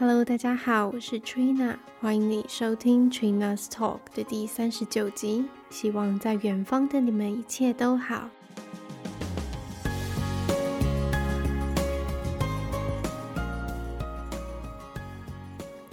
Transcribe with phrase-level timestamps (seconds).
[0.00, 5.44] Hello，大家好，我是 Trina，欢迎你收听 Trina's Talk 的第三十九集。
[5.68, 8.30] 希望在远方的你们一切都好。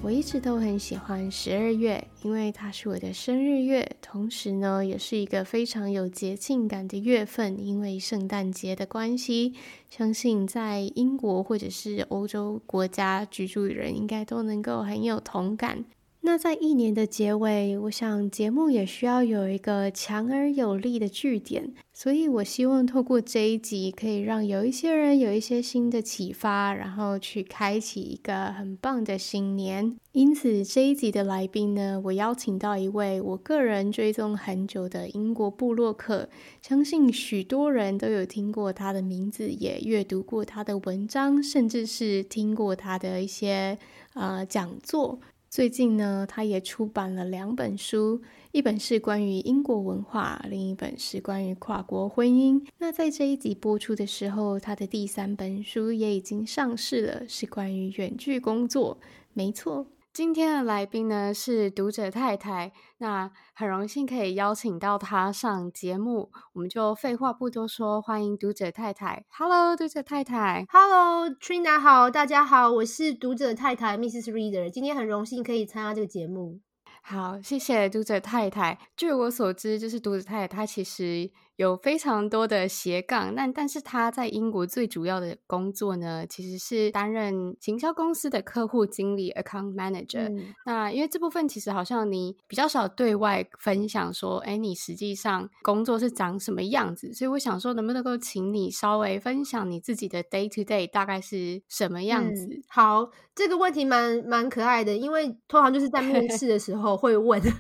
[0.08, 7.62] 我一直都很喜欢十二月，因为它是我的生日月，同时呢，也是一个非常有节庆感的月份。
[7.62, 9.54] 因为圣诞节的关系，
[9.90, 15.84] 相信在英国或者是欧洲国家居住的人，应该都能够很有同感。
[16.28, 29.96] 那在一年的结尾，我想节目也需要有一个强而有力的句点，所以我希望透过这一集，可以让有一些人有一些新的启发，然后去开启一个很棒的新年。
[30.12, 36.28] 因此这一集的来宾呢，我邀请到一位我个人追踪很久的英国部落客，
[36.62, 43.80] 相信许多人都有听过他的名字，也阅读过他的文章，甚至是听过他的一些
[44.14, 45.22] 呃讲座。
[45.58, 52.64] 最近呢，他也出版了两本书，一本是关于英国文化，另一本是关于跨国婚姻。
[52.78, 59.00] 那在这一集播出的时候，他的第三本书也已经上市了，是关于远距工作。
[59.34, 59.88] 没错。
[60.18, 69.24] 今天的来宾呢是读者太太，那很荣幸可以邀请到她上节目，我们就废话不多说，欢迎读者太太。
[69.30, 70.66] Hello，读者太太。
[70.72, 74.32] Hello，Trina 好，大家好，我是读者太太 Mrs.
[74.32, 76.62] Reader，今天很荣幸可以参加这个节目。
[77.04, 78.80] 好，谢谢读者太太。
[78.96, 81.30] 据我所知，就是读者太太她其实。
[81.58, 90.30] 有非常多的斜杠，那但是他在英国最主要的工作呢，其实是担任行销公司的客户经理 （account manager）。
[90.30, 90.54] 嗯。
[90.68, 102.46] 那因为这部分其实好像你比较少对外分享，说，哎，你实际上工作是长什么样子，所以我想说，能不能够请你稍微分享你自己的 day to day 大概是什么样子？
[102.46, 102.62] 嗯。
[102.68, 107.42] 好，这个问题蛮蛮可爱的，因为通常就是在面试的时候会问。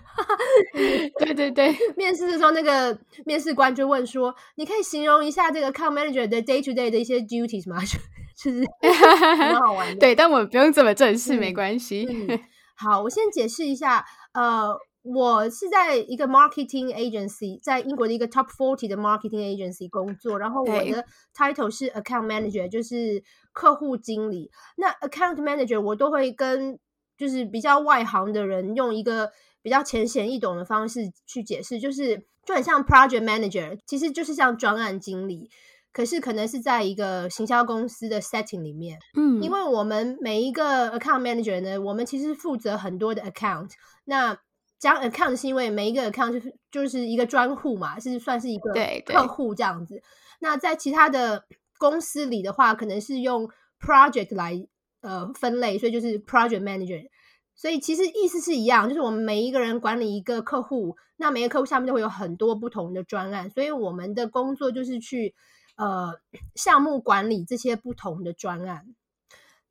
[1.17, 3.86] 对对对，面试的时候那个面试官就。
[3.87, 7.77] 问说，你可以形容一下这个 account manager 的 day to day 的一些 duties 吗？
[8.37, 8.63] 就是
[9.35, 9.99] 很好玩的。
[9.99, 12.39] 对，但我不用这么正式，嗯、没关系、嗯。
[12.77, 14.05] 好，我先解释一下。
[14.33, 14.69] 呃，
[15.01, 20.37] 我是在一个 marketing agency，在英国的一个 top forty 的 marketing agency 工作。
[20.37, 21.03] 然后我的
[21.35, 24.51] title 是 account manager，就是客户经理。
[24.75, 26.77] 那 account manager 我都会跟
[27.17, 29.31] 就是比较外行的人用一个
[29.63, 32.27] 比较浅显易懂的方式去解释，就是。
[32.47, 35.49] 就很像 project manager，其实就是像专案经理，
[35.91, 38.97] 可是可能是在一个行销公司的 setting 里面。
[39.17, 43.71] 嗯，因为我们每一个 account manager 呢，我们其实负责很多的 account。
[44.05, 44.39] 那
[44.79, 48.73] 讲 account 是因为每一个 account 就是就是一个专户嘛，是算是一个
[49.05, 50.01] 客户这样子。
[50.39, 51.43] 那在其他的
[51.77, 53.49] 公司里的话，可能是用
[53.81, 54.65] project 来
[55.01, 57.07] 呃分类，所以就是 project manager。
[57.55, 65.35] 所以其实意思是一样，就是我们每一个人管理一个客户，那每个客户下面就会有很多不同的专案，所以我们的工作就是去
[65.75, 66.13] 呃
[66.55, 68.85] 项目管理这些不同的专案。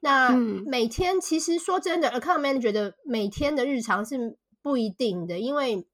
[0.00, 5.86] 那每天其实说真的，account manager 的每天的日常是不一定的，因为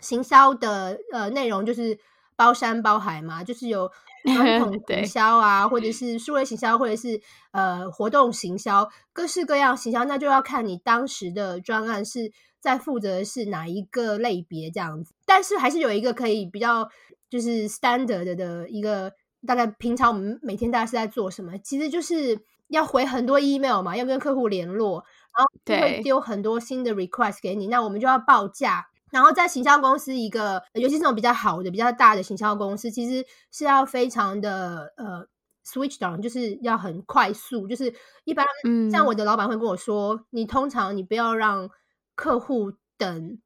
[0.00, 1.98] 行销的呃内容就是
[2.34, 3.90] 包山包海嘛，就是有。
[4.34, 7.20] 传统行销啊，或者是数位行销，或者是
[7.52, 15.12] 呃活动行销，各式各样行销，那就要看你当时的专案是在负责的是哪一个类别这样子。
[15.26, 16.88] 但是还是有一个可以比较
[17.30, 19.12] 就是 standard 的一个，
[19.46, 25.04] 大概平常我们每天大概是在做什么，其实就是要回很多 email 嘛，要跟客户联络，
[25.36, 28.86] 然后就会丢很多新的 request 给你，那我们就要报价。
[29.10, 35.26] 然后在行销公司，一个尤其是这种比较好的、比较大的行销公司，其实是要非常的呃
[35.64, 37.66] switch down，就是要很快速。
[37.66, 37.90] 就是
[38.24, 38.44] 一般
[38.92, 41.70] 像我的老板会跟我说，嗯、你通常你不要让
[42.18, 43.38] 客户等，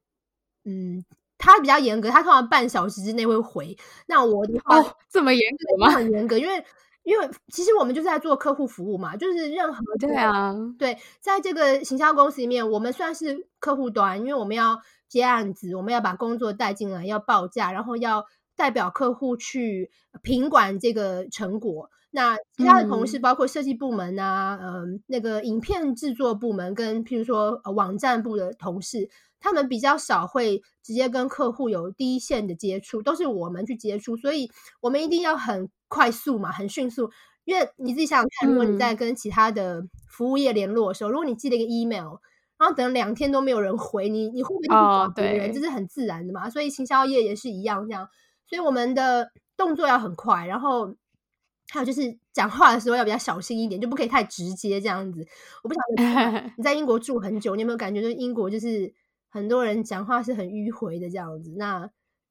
[0.64, 1.04] 嗯，
[1.36, 3.76] 他比较严格，他通常半小时之内会回。
[4.06, 5.90] 那我的话哦，这么严格吗？
[5.92, 6.64] 很严格，因为
[7.02, 14.80] 因为其实我们就是在做客户服务嘛，就是任何对啊，对，在这个行销公司里面，我们算是客户端，因为我们要。
[15.12, 18.24] 接案子，我们要把工作带进来，要报价，然后要
[18.56, 19.90] 代表客户去
[20.22, 21.90] 品管这个成果。
[22.10, 29.08] 那其他的同事，包括设计部门啊，嗯、呃，那个影片制作部门跟譬如说、呃、网站部的同事，
[29.40, 34.50] 他们比较少会直接跟客户有第一线的接触，都是我们去接触，所以
[34.80, 37.10] 我们一定要很快速嘛，很迅速。
[37.44, 42.18] 因为你自己想想看，如果你在跟其他的服务业联络的时候，嗯、如果你寄了一个 email。
[42.58, 46.48] 然后等两天都没有人回你，你会不会去找别人？Oh, 这是很自然的嘛。
[46.48, 48.06] 所以行销业也是一样，这样。
[48.52, 50.94] 所以我们的动作要很快，然后
[51.70, 52.02] 还有就是
[52.34, 55.26] 讲话的时候要比较小心一点，就不可以太直接这样子。
[55.62, 58.92] 我不晓得你 在英国住很久，你有没有感觉，就是英国就是
[59.30, 61.54] 很多人讲话是很迂回的这样子。
[61.56, 61.88] 那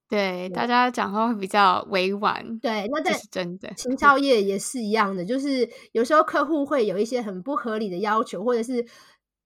[0.07, 2.59] 对，大家讲话会比较委婉。
[2.59, 8.85] 对，那在真的行销业也是一样的，就是有时候客户会有一些很不合理的要求，或者是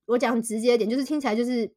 [0.07, 1.71] 我讲直接一点，就是听起来就是。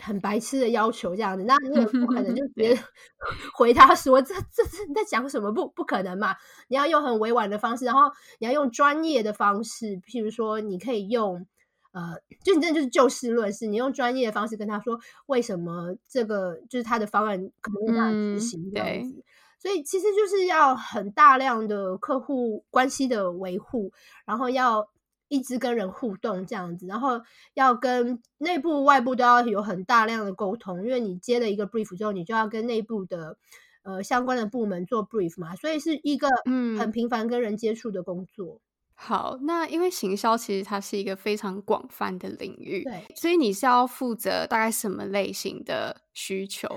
[0.00, 2.78] 很白痴的要求这样子，那你也不可能就 直接
[3.54, 5.50] 回他说这这这你在讲什么？
[5.50, 6.36] 不不可能嘛！
[6.68, 8.02] 你要用很委婉的方式，然后
[8.38, 11.44] 你要用专业的方式，譬如说你可以用
[11.92, 12.14] 呃，
[12.44, 19.16] 就你真的就是就事论事，你用专业的方式跟他说为什么这个就是他的方案可能无法执行这样子。
[19.16, 19.22] 嗯、
[19.58, 23.92] 所以其实就是要很大量的客户关系的维护，
[24.24, 24.88] 然后要。
[25.30, 27.22] 一直跟人互动这样子，然后
[27.54, 33.38] 要跟内部、外部都要有很大量的沟通，因为你接了一个 brief 之后，你就要跟内部的
[33.82, 38.56] 呃相关的部门做 brief 嘛，所以是一个嗯很频繁跟人接触的工作。
[38.56, 38.60] 嗯。
[39.02, 46.68] 好，那因为行销其实它是一个非常广泛的领域，对，所以你是要负责大概什么类型的需求？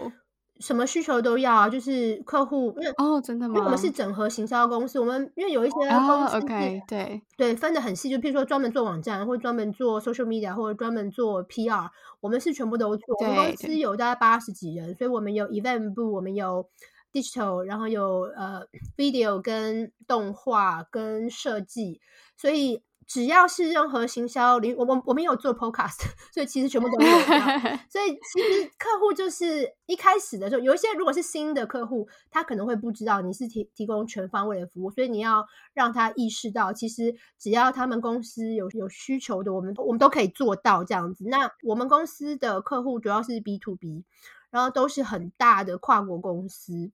[0.64, 3.56] 什么需求都要啊，就是客户，因为哦，真的吗？
[3.56, 11.90] 因为我们是整合行销公司，我们因为有一些公司、哦、，OK，对对，分的很细，就譬如说专门做网站，或者专门做 social media，或者专门做 PR，
[12.22, 13.18] 我们是全部都做。
[13.20, 16.66] 我们公司有大概八十几人，所以我们有 event 部，我们有
[17.12, 22.00] digital，然后有呃 video 跟动画跟设计，
[22.38, 22.82] 所以。
[23.08, 26.02] 只要是任何行销领，我我我们有做 podcast，
[26.34, 27.12] 所以其实全部都有。
[27.90, 41.26] 所以其实客户就是一开始的时候，有一些如果是新的客户，他可能会不知道你是提提供全方位的服务，所以你要让他意识到，其实只要他们公司有有需求的，我们我们都可以做到这样子。
[41.28, 44.04] 那我们公司的客户主要是 B to B，
[44.50, 46.92] 然后都是很大的跨国公司。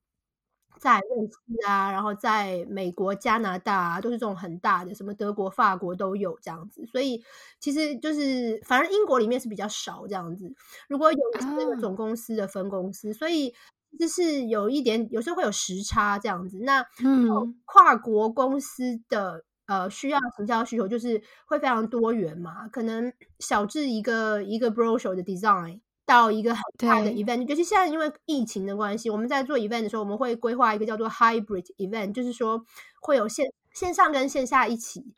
[0.79, 6.85] 在瑞士啊，然后在美国、加拿大啊，都是这种很大的，什么德国、法国都有这样子。
[6.85, 7.21] 所以
[7.59, 10.51] 其实就是，反正英国里面是比较少这样子。
[10.87, 11.19] 如果有
[11.57, 13.53] 那个总公司的分公司，啊、所以
[13.99, 16.59] 就是有一点，有时候会有时差这样子。
[16.61, 25.81] 那嗯，跨国公司的呃需要行销需求就是会非常多元嘛，可能小至一个一个 brochure 的 design。
[26.09, 32.65] 到一个很大的 event，尤其现在因为疫情的关系，我们在做 event 的时候，我们会规划一个叫做 hybrid event，就是说
[32.99, 33.45] 会有线
[33.75, 35.13] 线上跟线下一起，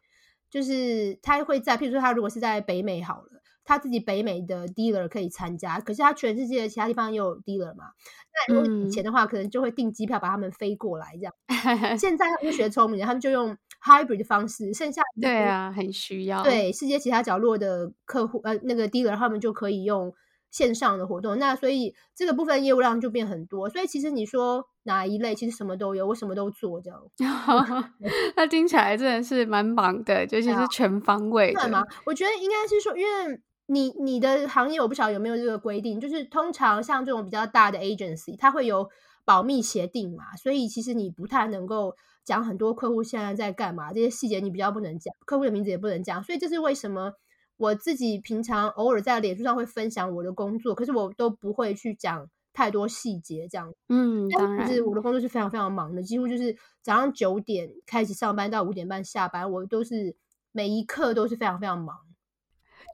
[0.49, 7.85] 就是他会在，譬如说他如果是在北美好了，他自己北美的 dealer 可以参加，可是他全世界的其他地方也有 dealer 嘛，
[8.47, 11.33] 那如果以前的话，可能就会订机票把他们飞过来这样。
[11.47, 20.13] 嗯、现在他们就学聪明了，他们就用 hybrid 的方式，剩下对啊，很需要对世界其他角落的客户呃那个 dealer 他们就可以用。
[20.51, 23.69] 线上的活动，那所以这个部分业务量就变很多。
[23.69, 27.01] 所以其实你说哪一类，其实什么都有，我什么都做这样。
[28.35, 31.69] 那听起来真的是蛮忙的，尤其是全方位的。
[31.69, 31.83] 嘛？
[32.05, 38.89] 我觉得应该是说，因为你你的行业我不晓得有没有这个规定，就是通常像这种比较大的 agency，它会有
[39.23, 41.95] 保密协定嘛，所以其实你不太能够
[42.25, 47.13] 讲很多客户现在在干嘛，这些细节你比较不能讲，客户的名字也不能讲，所以这是为什么。
[47.61, 53.71] 我自己平常偶尔在脸书上会分享我的工作，可是我都不会去讲太多细节，这样。
[53.87, 60.15] 嗯，当然，就是我的工作是非常非常忙的，几乎就是早上九点开始上班到五点半下班，我都是
[60.51, 61.95] 每一刻都是非常非常忙。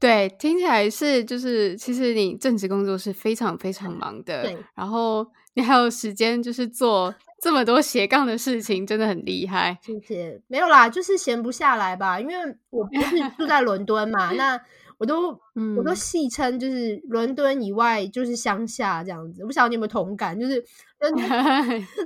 [0.02, 7.16] 对，听起来是就是，其实你正职工作是非常非常忙的，对，然后你还有时间就是做。
[7.40, 10.42] 这么多斜杠的事情真的很厉害，谢谢。
[10.48, 12.34] 没有啦，就是闲不下来吧，因为
[12.70, 14.60] 我不是住在伦敦嘛， 那
[14.98, 19.44] 我都、嗯、我都戏称就是伦敦以外就是乡下这样子。
[19.44, 20.64] 我不晓得你有没有同感，就是
[21.00, 21.30] 伦敦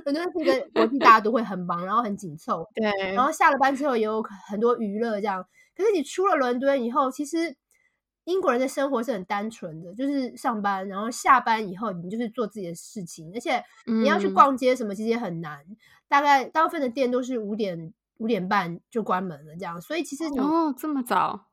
[0.04, 3.12] 伦敦是一个国际大都会，很忙，然后很紧凑，对。
[3.14, 5.42] 然后下了班之后也有很多娱乐这样，
[5.76, 7.56] 可是你出了伦敦以后，其实。
[8.24, 15.58] 英国人的生活是很单纯的，就是上班，然后下班以后你就是做自己的事情，而且你要去逛街什么，其实也很难。
[15.68, 15.76] 嗯、
[16.08, 21.46] 大概大部分的店都是五点五点半就关门了，这样，所以其实你哦这么早。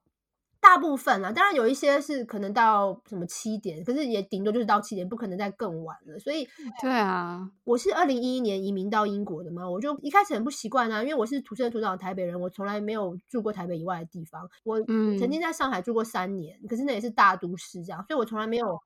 [0.61, 6.19] 大部分啊，当然有一些是可能到什么七点，可是也顶多就是到七点，不可能再更晚了。
[6.19, 6.47] 所以，
[6.81, 14.49] 对啊，我是二零一一年移民到英国的嘛，我就一开始很不习惯啊，因为我是土生土长的台北人，我从来没有住过台北以外的地方。
[14.63, 18.79] 我曾经在上海住过三年，嗯、可是那也是大都市这样，所以我从来没有。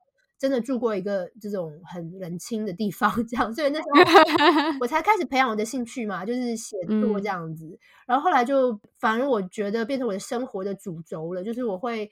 [0.44, 3.94] 真的住过一个这种很冷清的地方，这样，所以那时候
[4.82, 7.66] 我才开始培养我的兴趣嘛，就是写作这样子。
[7.66, 12.12] 嗯、然后后来就，反而我觉得变成我的生活的主轴了，就是我会，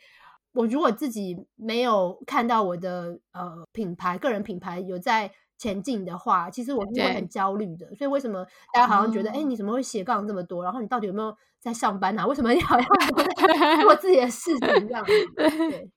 [0.54, 7.94] 我如果自己没有看到我的呃品牌、个人品牌有在前进的话，其实我是会很焦虑的。
[7.96, 10.64] 所以为什么大家好像觉得，哎、嗯，你怎么会斜杠这么多？
[10.64, 12.26] 然后你到底有没有在上班啊？
[12.26, 12.88] 为什么你好像
[13.82, 15.04] 做自己的事情这样？
[15.36, 15.90] 对。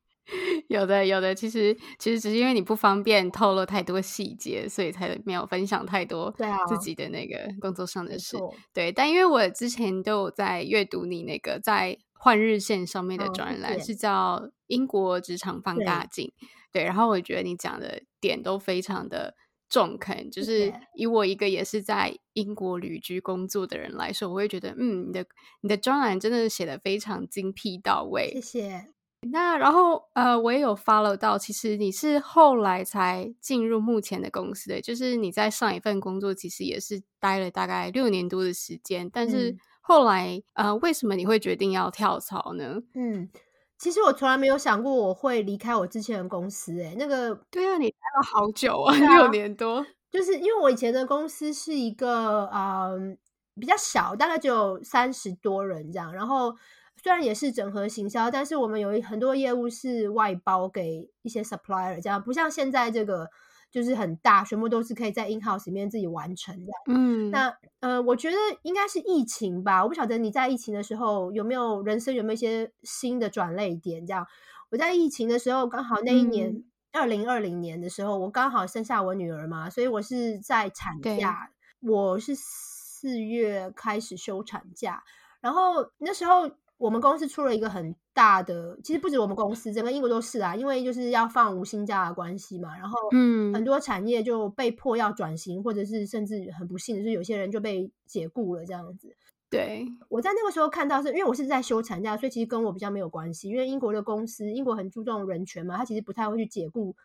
[0.68, 6.34] 有的，有的，其实其实只是因为你不方便透露太多细节，所以才没有分享太多
[6.68, 8.36] 自己的那个工作上的事。
[8.72, 16.26] 对，但因为我之前都有在阅读你那个在换日线上面的专栏，哦、是叫《英国职场放大镜》
[16.72, 16.82] 对。
[16.82, 19.36] 对，然后我觉得你讲的点都非常的
[19.68, 25.26] 中肯，就是以我一个也是在英国旅居工作的人来说，我会觉得，嗯，你的
[25.60, 28.32] 你的专栏真的写得非常精辟到位。
[28.32, 28.93] 谢谢。
[29.30, 42.82] 那然后呃，我也有 follow 到，其实你是后来才进入目前的公司的，就是你在上一份工作其实也是待了大概六年多的时间，但是后来、嗯、呃，为什么你会决定要跳槽呢？
[42.94, 43.28] 嗯，
[43.78, 52.98] 其实我从来没有想过我会离开我之前的公司、欸，诶那个对啊，你待了好久啊， 啊六年多，就是因为我以前的公司是一个呃
[53.60, 56.54] 比较小，大概只有三十多人这样，然后。
[57.04, 63.28] 虽然也是整合行销，但是我们有很多业务是外包给一些 supplier，这样不像现在这个
[63.70, 66.82] 就是很大，全部都是可以在 in house 里面自己完成这样。
[66.86, 74.26] 嗯，那呃，我觉得应该是疫情吧，我不晓得你在疫情的时候有没有人生有没有一些新的转捩点这样。
[74.70, 81.50] 我在疫情的时候，刚好那一年二零二零年的时候，我刚好生下我女儿嘛，所以我是在产假，
[81.82, 85.04] 我是四月开始休产假，
[85.42, 86.50] 然后那时候。
[86.76, 99.16] 我们公司出了一个很大的，其实不止我们公司，整个英国都是啊，因为就是要放无薪假的关系嘛，然后嗯，很多产业就被迫要转型，或者是甚至很不幸的是，有些人就被解雇了这样子。
[99.48, 106.96] 对，我在那个时候看到是，因为我是在休产假，所以其实跟我比较没有关系，因为英国的公司，英国很注重人权嘛，他其实不太会去解雇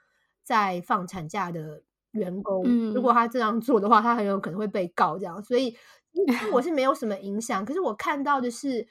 [0.44, 5.78] 在放产假的员工，嗯，如果他这样做的话，他很有可能会被告这样，所以
[6.52, 7.64] 我是没有什么影响。
[7.64, 8.88] 可是我看到的是。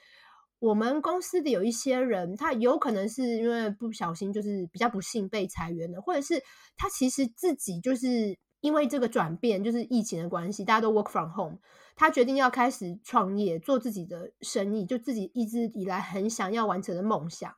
[0.59, 6.43] 我们公司的有一些人，他有可能是因为不小心，就是比较不幸被裁员的，或者是
[6.75, 11.57] 他其实自己就是因为这个转变，就是疫情的关系，大家都 work from home，
[11.95, 17.55] 他决定要开始创业，做自己的生意，就自己一直以来很想要完成的梦想。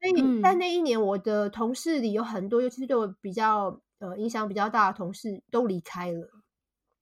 [0.00, 6.30] 所以在那一年，我的同事里有很多，尤其是对我比较呃影响比较大的同事都离开了，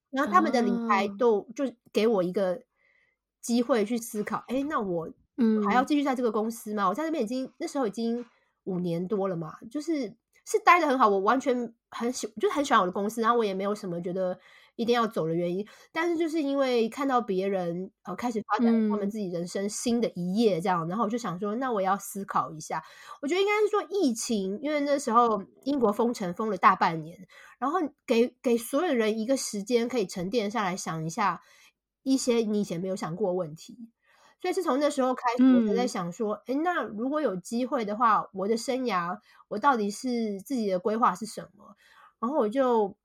[0.08, 2.62] 然后他们的离开都就给我一个。
[3.40, 6.84] 机会去思考，哎，那我嗯还要继续在这个公司吗？
[6.84, 8.24] 嗯、我在那边已经那时候已经
[8.64, 10.14] 五年多了嘛，就是
[10.44, 14.38] 是待的很好，我完全很喜，就很喜欢我的公司，然后我也没有什么觉得
[14.76, 15.66] 一定要走的原因。
[15.92, 22.82] 但是就是因为看到别人呃开始发展他们自己人生新的一页这样，嗯、然后我就想说，那我要思考一下。
[23.22, 27.16] 我觉得应该是说疫情，因为那时候英国封城封了大半年，
[27.58, 31.40] 然后给给所有人一个时间可以沉淀下来想一下。
[32.02, 33.76] 一些你以前没有想过的问题，
[34.40, 41.74] 所以是从那时候开始，我就在想说，哎、嗯，那如果有机会的话，我的生涯，我到底是自己的规划是什么？
[42.20, 42.96] 然后我就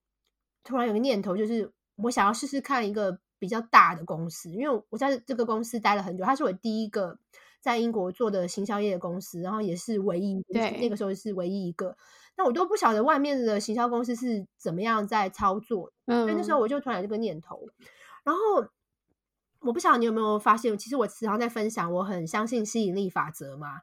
[0.64, 7.18] 突然有个念头，就是我想要试试看一个比较大的公司，因为我在这个公司待了很久，它是我第一个
[7.60, 11.98] 在英国做的行销业的公司，然后也是唯一，对，那个时候是唯一一个。
[12.38, 17.68] 那我都不晓得外面的行销公司是怎么样在操作，嗯，所以那时候我就突然有这个念头，
[18.24, 18.40] 然后。
[19.64, 23.80] 我不晓得你有没有发现，其实我时常在分享，我很相信吸引力法则嘛。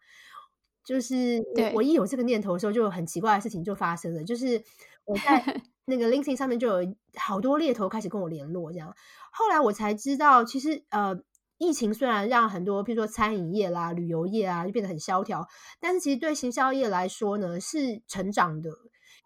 [0.84, 1.42] 就是
[1.74, 4.24] 我一有这个念头的时候，就有很奇怪的事情就发生了。
[4.24, 4.62] 就是
[5.04, 8.94] 我在 那个 LinkedIn 上面就有好多猎头开始跟我联络，这样。
[9.30, 11.20] 后来我才知道，其实呃，
[11.58, 15.46] 疫情虽然让很多，譬如说餐饮业啦、旅游业啊，就变得很萧条，
[15.78, 18.70] 但是其实对行销业来说呢，是成长的。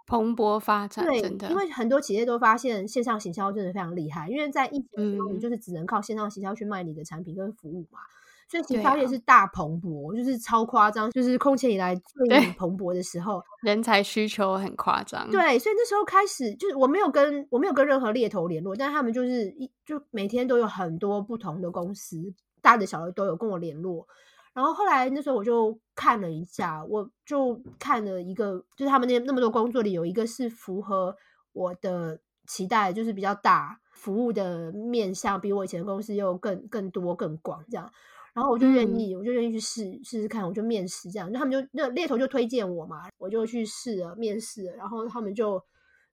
[0.07, 1.19] 蓬勃发展，对，
[1.49, 4.29] 因为很多企业都发现线上行销真的非常厉害。
[4.29, 15.31] 因为在疫情就是只能靠线上行销去卖你的产品跟服务嘛，嗯、所以行销业是大蓬勃，啊、就是超夸张，就是空前以来最蓬勃的时候， 人才需求很夸张。
[15.31, 24.07] 对，所以那时候开始，就是我没有跟我没有跟任何猎头联络，但他们就是一就每天都有很多不同的公司，大的小的都有跟我联络。
[24.55, 31.17] 然后后来那时候我就看了一下，我就看了一个，就是他们那那么多工作里有一个是符合
[31.53, 37.91] 我的期待，就是比较大，服务的面向比我以前的公司又更更多更广这样。
[38.33, 41.33] 然后我就愿意，嗯、我就愿意去试试试看，我就面试这样。
[41.33, 45.61] 就他们就那猎头就推荐我嘛，我就去试了面试了，然后他们就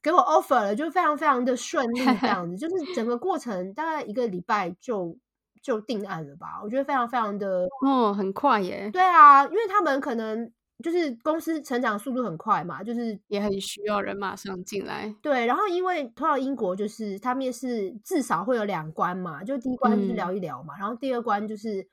[0.01, 5.15] 给我 offer 了，就非常非常的顺利这样子，就是整个过程大概一个礼拜就。
[5.61, 6.59] 就定案了吧？
[6.63, 8.89] 我觉得非常非常的，哦，很快耶。
[8.91, 10.51] 对啊，因为他们可能
[10.83, 15.13] 就是公司成长速度很快嘛，就是也很需要人马上进来。
[15.21, 21.87] 对，然后因为通常英国就是他面试至少会有两关嘛，就第一关就是聊一聊嘛，嗯、然后第二关就是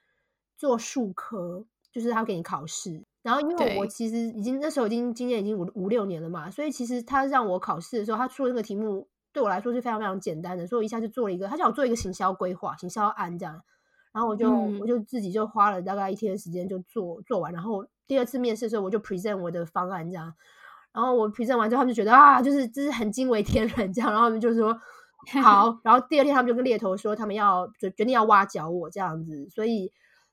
[0.56, 3.04] 做数科，就是他给你考试。
[3.22, 9.06] 然后因为我其实已经那时候已经经验已经五五六年了嘛，所以其实他让我考试的时候，他出了那个题目
[9.38, 13.62] 对我来说是非常非常简单的，所以我一下就做了一个，他叫我做一个行销规划、行销案这样。
[14.12, 20.34] 然后我就、嗯、我就自己就花了大概一天的时间就做做完，然后第二次面试的时候我就 present 我的方案这样，
[20.92, 24.76] 然后我 present 完之后他们就觉得啊，就是就是很惊为天人这样，然后他们就说
[25.40, 29.92] 好，然后第二天他们就跟猎头说他们要就决定要挖角我这样子，所以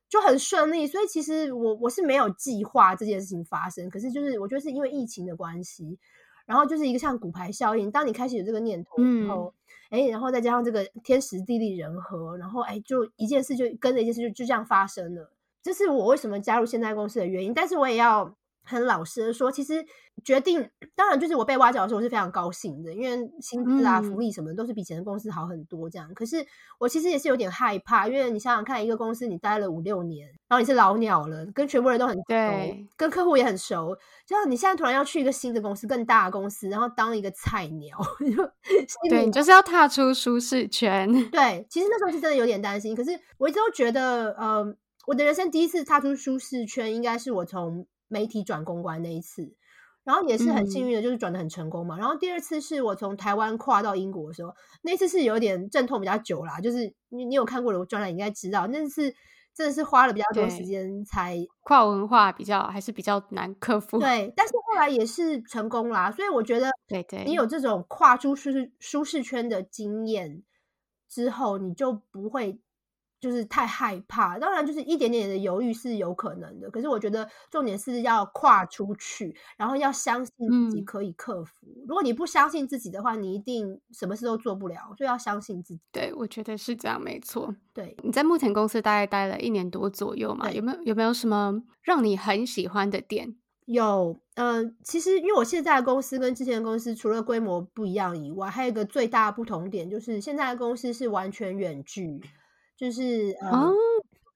[0.09, 0.88] 就很顺利。
[0.88, 6.00] 所以其实我我是没有计划这件事情发生，可是就是我觉得是因为疫情的关系，
[6.45, 9.53] 然后就是一个像骨牌效应，当你开始有这个念头以后。
[9.55, 9.59] 嗯
[9.91, 15.31] 哎，然后再加上这个天时地利人和，然后哎，就一件事就跟着一件事就就这样发生了。
[15.61, 17.53] 这是我为什么加入现在公司的原因。
[17.53, 18.35] 但是我也要
[18.65, 19.86] 很老实的说，其实
[20.24, 25.89] 决定当然就是我被挖角的时候，我是非常高兴的，因为薪资啊、福利什么都是比前的公司好很多。
[25.89, 26.45] 这样，可是
[26.79, 32.24] 我其实也是有点害怕，因为你想想看，一个公司你待了五六年，然后你是老鸟了，跟全部人都很熟，
[32.98, 33.95] 跟客户也很熟，
[34.25, 37.98] 就像你现在突然要去一个新的公司、更大的公司，然后当一个菜鸟，
[39.10, 41.07] 对，你就是要踏出舒适圈。
[41.29, 44.65] 对，其实那时候是真的有点担心，可是我一直都觉得，呃，
[45.05, 47.86] 我的人生第一次踏出舒适圈，应该是我从。
[48.07, 49.55] 媒体转公关那一次，
[50.03, 51.95] 然后也是很幸运的，就是转的很成功嘛。
[51.95, 56.59] 嗯、然后第二次是我从台湾跨到英国的时候，那次是有点阵痛比较久啦。
[56.59, 59.13] 就是你你有看过的专栏，应该知道那次
[59.55, 63.97] 真的是花了比较多时间才跨文化比较还是比较难克服。
[63.97, 66.12] 对，但是后来也是成功啦。
[66.12, 70.43] 所以我觉得， 对对，你有这种跨出舒适舒适圈的经验
[71.09, 72.59] 之后，你就不会。
[73.25, 76.70] 就是太害怕，当然就是一点点的犹豫是有可能的。
[76.70, 81.65] 可是我觉得重点是要跨出去，然后要相信自己可以克服。
[81.65, 84.94] 嗯、如果你不相信自己的话，你一定什么事都做不了。
[84.96, 85.82] 所以要相信自己。
[85.91, 87.55] 对，我觉得是这样，没错。
[87.74, 90.51] 对，你在目前公司大概待了一年多左右嘛？
[90.51, 93.36] 有没有有没有什么让你很喜欢的点？
[93.65, 102.22] 有，嗯、呃，其实因为我现在的公司跟之前的公司除了规模不一样以外，还有一个最大的不同点就是现在的公司是完全远距。
[102.77, 103.74] 就是哦，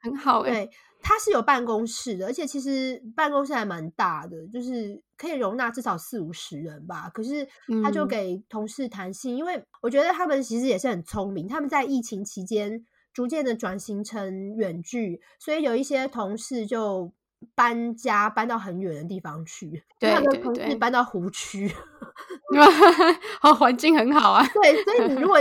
[0.02, 0.70] 很好哎，对，
[1.02, 7.10] 它是有办公室的，而且其实办公室还蛮大的，就是可以容纳至少四五十人吧。
[7.14, 7.46] 可是
[7.84, 17.12] 他就给同事弹性，嗯、因为我觉得他们其实也是很聪明，他们在疫情期间逐渐的转型成远距，所以有一些同事就
[17.56, 20.16] 搬家搬到很远的地方去，对，
[20.54, 21.70] 对，搬到湖区，
[23.42, 24.46] 好， 环境很好啊。
[24.48, 25.38] 对，所以你如果。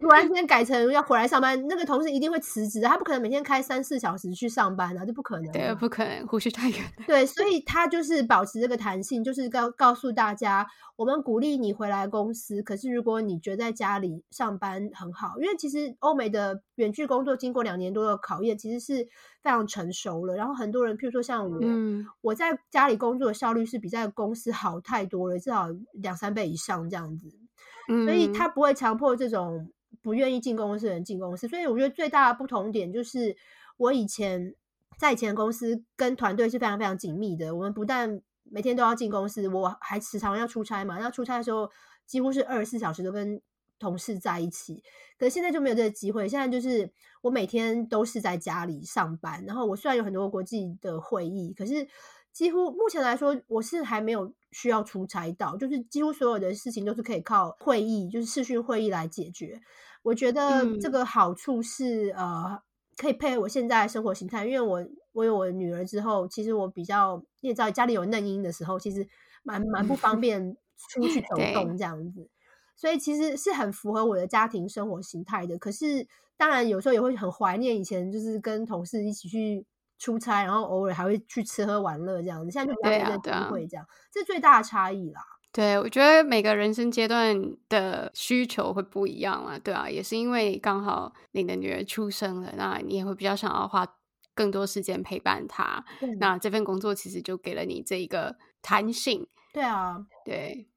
[0.00, 2.88] 突然间改成要回来上班，那个同事一定会辞职的。
[2.88, 5.52] 他不可能每天开三四小时去上班啊，这不可能。
[5.52, 7.04] 对，不可能，呼吸太远了。
[7.06, 12.62] 对，所以他就是保持这个弹性，就是告告诉大家，我们鼓励你回来公司。
[12.62, 19.04] 可是如果你觉得在家里上班很好，因为其实欧美的远距工作经过两年多的考验，其实是
[19.42, 20.34] 非常成熟了。
[20.34, 27.28] 然后很多人，譬如说像我，嗯，我在家里工作的效率是比在公司好太多了，至少两三倍以上这样子。
[27.90, 29.70] 嗯，所以他不会强迫这种。
[30.02, 33.36] 不愿意进公司的人进公司，所以我觉得最大的不同点就是，
[33.76, 34.54] 我以前
[34.98, 37.54] 在以前公司跟团队是非常非常紧密的。
[37.54, 41.00] 我们不但每天都要进公司，我还时常要出差嘛。
[41.00, 41.70] 要出差的时候，
[42.06, 43.40] 几乎是二十四小时都跟
[43.78, 44.82] 同事在一起。
[45.18, 46.90] 可是现在就没有这个机会，现在就是
[47.22, 49.44] 我每天都是在家里上班。
[49.46, 51.86] 然后我虽然有很多国际的会议，可是
[52.32, 59.60] 几乎目前来说，我是还没有需要出差到，就是几乎所有的事情都是可以靠会议，就是视讯会议来解决。
[60.02, 62.62] 我觉得这个好处是，嗯、呃，
[62.96, 64.46] 可以配合我现在的生活形态。
[64.46, 69.06] 因为我我有我的女儿之后，其实我比较你也知道，家里有嫩婴的时候，其实
[69.42, 70.56] 蛮蛮不方 便
[70.90, 72.28] 出去走动这样子。
[72.74, 75.58] 所以其实是很符合我的家庭生活形态的。
[75.58, 76.06] 可是
[76.38, 79.66] 当然有时候也会很怀念以前，就是跟同事一起去
[79.98, 82.50] 出差，然后偶尔还会去吃喝玩乐这样子。
[82.50, 85.20] 现在就没有这个机会，这样，这是最大的差异啦。
[85.52, 87.36] 对，我觉得每个人生阶段
[87.68, 93.86] 的需求会不一样啊，对啊，也是因为刚好你的女儿出生了，那你也会比较想要花
[94.34, 95.84] 更多时间陪伴她。
[96.02, 99.26] 嗯、那这份工作其实就给了你这一个弹性。
[99.52, 100.68] 对啊，对。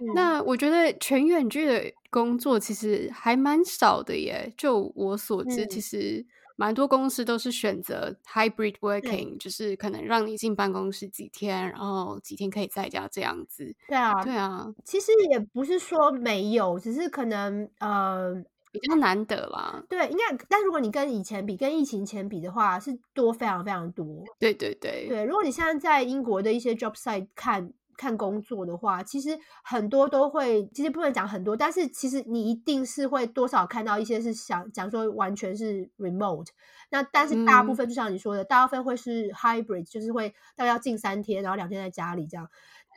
[0.00, 6.26] 嗯、那我觉得全远距的工作其实还蛮少的耶，就我所知，嗯、其实。
[6.56, 13.74] 蛮多公司都是选择 hybrid working，就是可能让你进办公室几天，然后几天可以在家这样子。
[13.86, 18.34] 对啊，对啊，其实也不是说没有，只是可能呃
[18.72, 19.84] 比较难得啦。
[19.88, 24.24] 对，应该，但如果你跟以前比，跟疫情前比的话，是多非常非常多。
[24.38, 27.72] 对对对对，如果你现在在英国的一些 job site 看。
[27.96, 36.48] 看工作的话，其实很多都会，其实不能讲很多，但是其实你一定是会多少看到一些是想讲说完全是 remote，
[36.90, 42.48] 那但是大部分就像你说的，嗯、大部分会是 hybrid，就是会大概要进三天，然后两天在家里这样。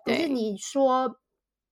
[0.05, 1.19] 可是你说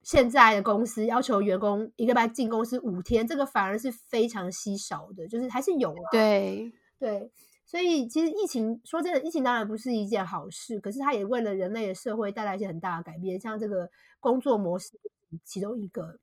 [0.02, 6.10] 现在的公司要求员工一个礼拜进公司五天，这个反而是非常稀少的，就是还是有啊。
[6.12, 7.32] 对对。
[7.68, 13.90] 所以，其实疫情说真的，疫情当然不是一件好事，可是它也为了人类的社会带来一些很大的改变，像这个
[14.22, 14.92] 工作模式
[15.44, 16.18] 其中一个。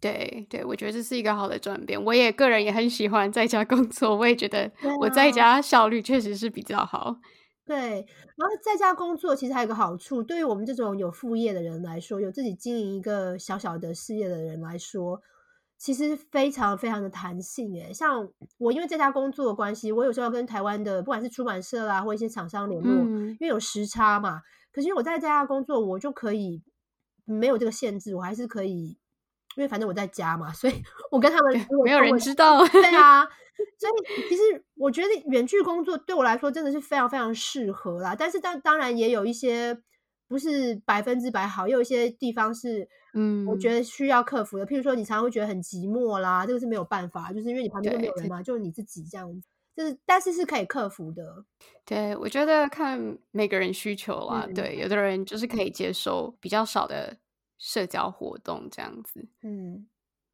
[0.00, 2.02] 对对，我觉得这是一个好的转变。
[2.02, 7.18] 我也个人也很喜欢在家工作，我也觉得我在家效率确实是比较好。
[7.66, 7.76] 对，
[8.36, 15.20] 然后在家工作其实还有一个好处，对于我们这种有副业的人来说，有自己经营一个小小的事业的人来说。
[15.78, 24.40] 其实非常非常的弹性诶，像我因为在家工作的关系，我有时候要跟台湾的不管是出版社啦或一些厂商联络，嗯，因为有时差嘛。
[24.72, 26.62] 可是我在家工作，我就可以
[27.24, 28.98] 没有这个限制，我还是可以，
[29.56, 32.66] 因为反正我在家嘛，所以我跟他们没有人知道。
[32.68, 33.24] 对啊，
[33.78, 34.42] 所以其实
[34.76, 38.16] 我觉得远距工作对我来说真的是非常非常适合啦。
[38.18, 39.78] 但是当当然也有一些。
[40.28, 44.64] 不是百分之百好，也有一些地方是，嗯，我觉得需要克服的。
[44.64, 51.44] 嗯、譬如说，你常常会觉得很寂寞啦，这个是没有办法，就是因为你旁边都没有人嘛，就是你自己这样子，就是但是是可以克服的。
[51.84, 57.18] 对，我觉得看每个人需求啦，嗯、对，有的人就是可以接受比较少的
[57.58, 59.28] 社交活动这样子。
[59.42, 59.86] 嗯，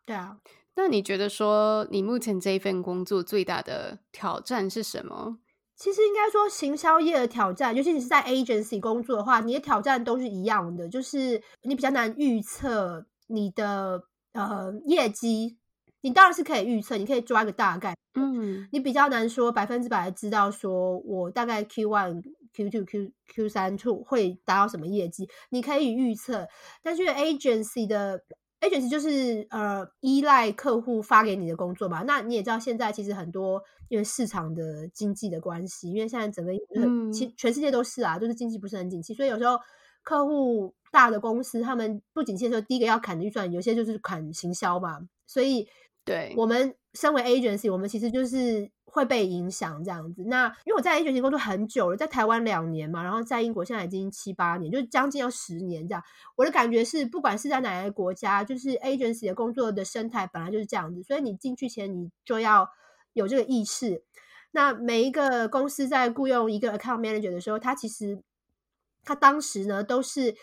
[0.07, 0.39] 对啊。
[0.75, 5.39] 那你觉得说，你目前这一份工作最大的挑战是什么？
[5.77, 15.57] 其实应该说，行销业的挑战，尤其你是在 agency 工作的话，你的挑战都是一样的，就是你比较难预测你的呃业绩。
[16.03, 26.47] 你当然是可以预测，你可以抓个大概，嗯，你比较难说百分之百的知道说我大概 Q one、Q two、Q Q 三 two 会达到什么业绩，你可以预测，
[26.83, 28.23] 但是 agency 的。
[28.63, 33.61] agency 就是呃依赖客户发给你的工作嘛，那你也知道现在其实很多
[33.93, 36.51] 因为市场的经济的关系，因为现在整个
[37.13, 39.59] 其全世界都是啊，就是经济不是很景气，所以有时候
[40.03, 45.69] 客户大的公司他们不景气的时候，第一个要砍的预算，有些就是砍行销嘛，所以
[46.07, 48.71] 对我们身为 agency，我们其实就是。
[48.95, 56.03] 会被影响这样子，那因为我在 agency 工作很久了，在台湾两年嘛，然后在英国现在已经七八年，就是将近要十年这样。
[56.37, 62.69] 我的感觉是，不管是在哪个国家，就是 agency 的工作的生态本来就是这样子，所以你进去前你就要
[63.13, 64.03] 有这个意识。
[64.53, 68.23] 那每一个公司在雇佣一个 account manager 的时候，他其实
[69.05, 70.35] 他当时呢都是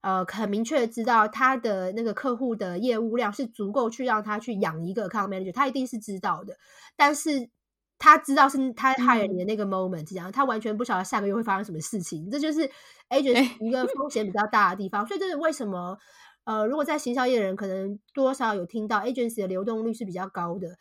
[0.00, 6.56] 呃很明确的知道他的那个客户的业务量是足够去让他去养一个 account manager，他一定是知道的，
[6.96, 7.50] 但是。
[7.98, 12.70] 他知道是他 hire 你的那个 moment，这样、嗯、他完全不晓得下个月会发生什么事情，这就是
[13.08, 15.06] agent 一个风险比较大的地方。
[15.06, 15.96] 所以这是为什么，
[16.44, 20.76] 呃，如果在行销业的人可能多少有听到 agency 的流动率是比较高的。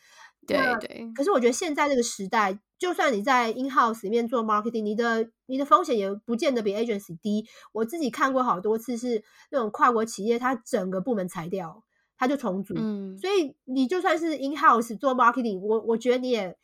[0.47, 1.11] 对对。
[1.15, 7.45] 可是我觉得现在这个时代，就算你在 in house 里面做 marketing，你的你的风险也不见得比 agency 低。
[7.71, 11.83] 我自己看过好多次是那种跨国企业，它整个部门裁掉，
[12.17, 12.73] 它就重组。
[12.77, 13.17] 嗯。
[13.17, 16.57] 所以你就算是 in house 做 marketing，我我觉得你也。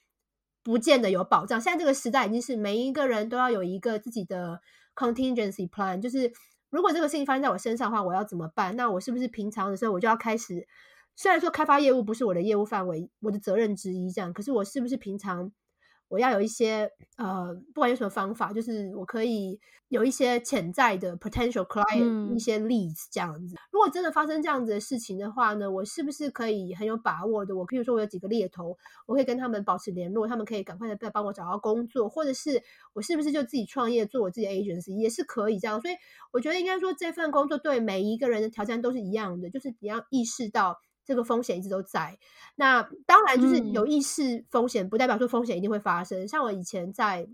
[0.64, 1.60] 不见得有保障。
[1.60, 4.62] 现在这个时代已经是每一个人都要有一个自己的
[4.94, 6.32] contingency plan，就是
[6.70, 8.76] 如果这个事情发生在我身上的话，我要怎么办？
[8.76, 10.68] 那我是不是平常的时候我就要开始？
[11.16, 15.52] 虽然说开发业务不是我的业务范围，我的责任之一，这样，可是我是不是平常？
[16.08, 23.56] 我要有一些呃，不管有什么方法，就是我可以有一些潜在的 potential client、嗯、一些 leads 这样子。
[23.72, 27.56] 如果真的发生这样子的事情的话呢，我是不是可以很有把握的？
[27.56, 35.80] 我譬如说我有几个猎头，我可以跟他们保持联络，他们可以赶快的再帮我找到工作，或者是我是不是就自己创业做我自己的 agency 也是可以这样。
[35.80, 35.94] 所以
[36.34, 40.82] 我觉得应该说这份工作对每一个人的挑战都是一样的，就是你要意识到。
[41.12, 42.18] 这个风险一直都在，
[42.56, 46.24] 那当然就是有意识风险，不代表说风险一定会发生。
[46.24, 47.28] 嗯、像我以前在，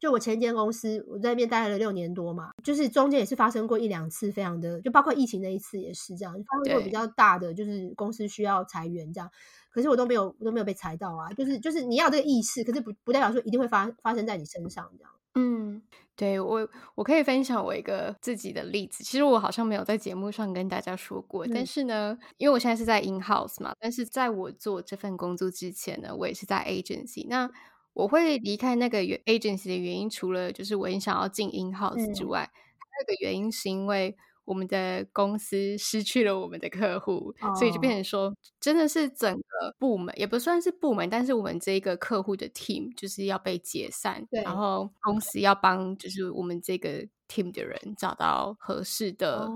[0.00, 9.30] 就我前一间公司，我在那边待了六年多嘛，就是中间也是发生过一两次，非常的，就包括疫情那一次也是这样，发生过比较大的，就是公司需要裁员这样，
[9.70, 15.12] 可是我都没有，我都没有被裁到啊，就是就是你要这个意识，可是不不代表说一定会发发生在你身上这样。
[15.34, 15.82] 嗯，
[16.14, 19.02] 对，我我可以分享我一个自己的例子。
[19.02, 27.26] 其实我好像没有在节目上跟大家说过，嗯、但是呢，因为我现在是在 in house 嘛，但是在我做这份工作之前呢，我也是在 agency。
[27.28, 27.50] 那
[27.94, 49.48] 我会离开那个 agency 的原因，除了就是我很想要进 in house 之外，嗯、还有一个原因是因为我们的公司失去了我们的客户，哦、所以就变成说，真的是整个个部门，也不算是部门，但是我们这个客户的 team 就是要被解散，对，然后公司要帮就是我们这个 team 的人找到合适的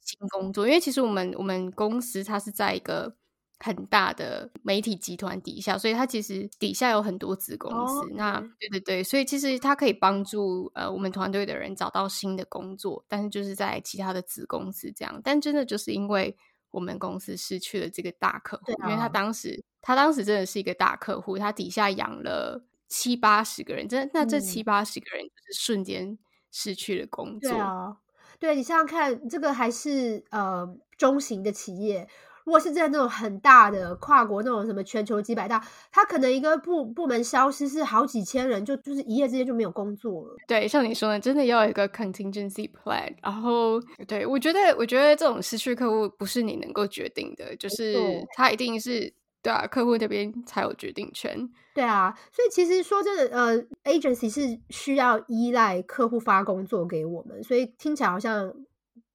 [0.00, 3.16] 新工作，哦、因为其实我们我们公司它是在一个。
[3.64, 8.00] 很大的媒体集团底下，所以它其实底下有很多子公司。
[8.00, 8.08] Oh.
[8.12, 15.18] 那对对对，所以其实它可以帮助呃我们团队的人找到新的工作，但是就是在其他的子公司这样。
[15.24, 16.36] 但真的就是因为
[16.72, 26.18] 我们公司失去了这个大客户，啊、因为他当时他当时真的是一个大客户，他底下养了七八十个人，真的那这七八十个人就是瞬间
[26.50, 27.50] 失去了工作。
[27.50, 27.96] 对啊，
[28.38, 32.06] 对你想想看，这个还是呃中型的企业。
[32.44, 40.36] 如果是在那种很大的跨国那种什么全球几百大，他可能一个部部门消失是好几千人，就就是一夜之间就没有工作了。
[40.46, 43.14] 对，像你说的，真的要有一个 contingency plan。
[43.22, 47.96] 然后，对，我觉得，我觉得这种失去客户不是你能够决定的，就是
[48.36, 51.48] 他一定是对啊，客户这边才有决定权。
[51.74, 58.52] 对啊，所以其实说真的，呃，agency 是需要依赖客户发工作给我们，所以听起来好像。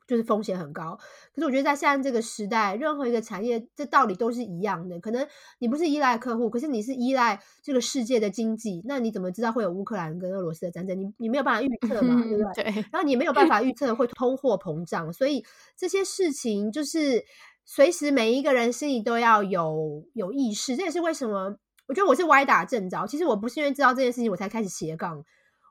[0.10, 0.98] 就是风险很高，
[1.36, 5.00] 可是我觉得在现在这个时代，任何一个产业这道理都是一样的。
[5.00, 5.28] 可能
[5.60, 8.82] 你不是依赖客户，可是你是依赖这个世界的经济。
[8.86, 11.00] 那你怎么知道会有乌克兰跟俄罗斯的战争？
[11.00, 12.64] 你你没有办法预 测嘛，对不对？
[12.74, 12.86] 对。
[12.92, 15.46] 然后你也没有办法预测会通货膨胀，所以
[15.78, 17.24] 这些事情就是
[17.64, 20.76] 随时每一个人心里都要有有意识。
[20.76, 21.56] 这也是为什么
[21.88, 23.06] 我觉得我是歪打正着。
[23.06, 25.24] 其实我不是因为知道这件事情我才开始斜杠，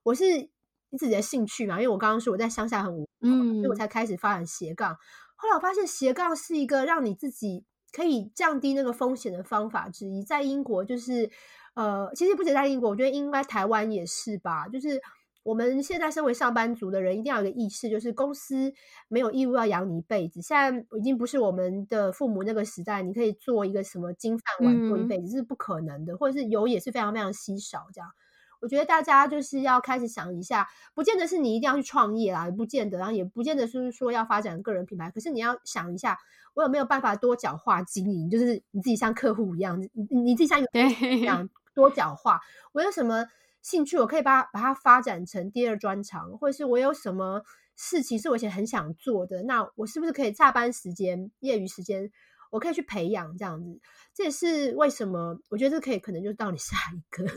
[0.04, 0.48] 我是。
[0.90, 4.96] 你自己的兴趣嘛，因为我刚刚说我在乡下很无聊，嗯，所以我才开始发展斜杠。
[5.36, 10.22] 后来我发现斜杠是一个让你自己可以降低那个风险的方法之一。
[10.22, 11.30] 在英国，就是
[11.74, 14.66] 呃，其实不止在英国，我觉得应该台湾也是吧。
[14.66, 15.00] 就是
[15.44, 18.72] 我们现在身为上班族的人，一定要有一个意识，就是公司
[19.06, 20.42] 没有义务要养你一辈子。
[20.42, 28.10] 现在已经不是我们的父母那个时代，你可以做一个什么金饭碗做一辈子，嗯，是不可能的，或者是有也是非常非常稀少这样。
[28.60, 35.10] 我觉得大家就是要开始想一下，不见得是你一定要去创业啦，也不见得，然后也不见得是说要发展个人品牌。
[35.10, 36.18] 可是你要想一下，
[36.54, 38.28] 我有没有办法多角化经营？
[38.28, 42.40] 就是你自己像客户一样，你你自己像一个一样 多角化。
[42.72, 43.26] 我有什么
[43.62, 47.42] 兴趣，我可以把把它发展成第二专长，或者是我有什么
[47.76, 52.10] 事情是我以前很想做的，那我是不是可以下班时间、业余时间？
[52.50, 53.80] 我可以去培养这样子，
[54.14, 57.30] 这也是为什么我觉得这可以可能就到你 下一个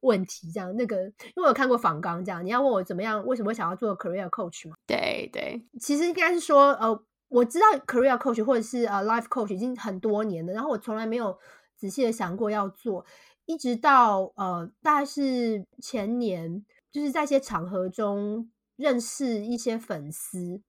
[0.00, 0.74] 问题这样。
[0.76, 4.76] 那个，因为我有看过访纲这样，你要问我怎么样，为什么会想要做 career coach 嘛？
[4.86, 11.38] 对对，其实应该是说，呃，我知道 career coach 或者是呃 life coach 已经很多年了，然后我从来没有
[11.76, 13.04] 仔细的想过要做，
[13.46, 20.60] 一直到呃大概是前年，就是在一些场合中认识一些粉丝。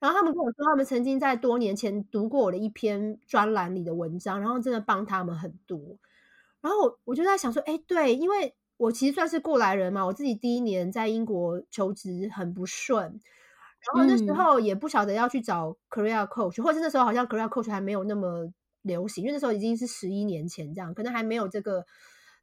[0.00, 5.98] 然后他们跟我说，他们曾经在多年前读过我的一篇专栏里的文章，然后真的帮他们很多。
[6.60, 13.20] 然后我我就在想说，哎，对，因为我其实算是过来人嘛，我自己第一年在英国求职很不顺，
[13.92, 21.84] 然后那时候也不晓得要去找 career coach，、嗯、或者是那时候好像 career coach 还没有那么流行，因为那时候已经是十一年前这样，可能还没有这个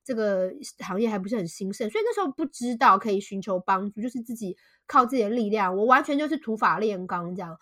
[0.06, 4.56] 这个行业还不是很兴盛，所以那时候不知道可以寻求帮助，就是自己。
[4.88, 7.58] 靠自己的力量，我完全就是土法炼钢这样，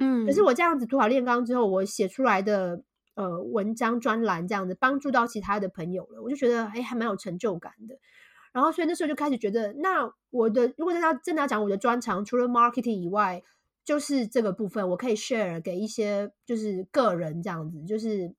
[0.00, 0.26] 嗯。
[0.26, 2.82] 可是我这样子土法炼钢之后，我写出来的
[3.14, 7.96] 呃文章专栏这样子，帮助到其他的朋友了，我就觉得哎，还蛮有成就感的。
[8.52, 13.40] 然后所以那时候就开始觉得，那我的如果真的要真的要讲我的专长，除了 marketing 以外，
[13.84, 18.34] 就是这个部分，我可以 share 给一些就是个人这样子，就是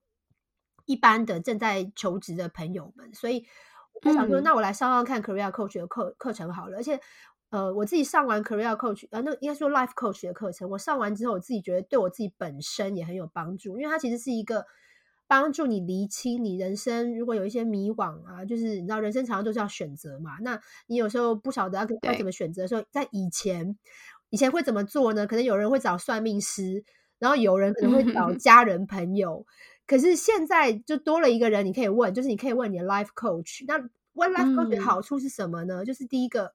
[0.90, 3.12] 一般的正在求职的朋友们。
[3.14, 3.46] 所以
[4.04, 7.00] 我想说，嗯、那我来上上看 career coach 的课课程好了，而且。
[7.52, 14.64] 呃，我自己上完 career coach，呃，那应该说 life coach 的课程，我上完之后，我自己觉得对我自己本身也很有帮助，因为它其实是一个
[15.26, 23.76] 帮助你厘清你人生如果有一些迷惘啊，就是你知道人生常常都是要选择嘛，那你有时候不晓得要该怎么选择的时候，在以前
[24.28, 25.26] 以前会怎么做呢？
[25.26, 26.84] 可能有人会找算命师，
[27.18, 29.44] 然后有人可能会找 家人朋友，
[29.90, 33.64] 可是现在就多了一个人你可以问，就是你可以问你的 life coach。
[33.66, 33.76] 那
[34.12, 35.82] 问 life coach 的好处是什么呢？
[35.82, 36.54] 嗯、就是第一个。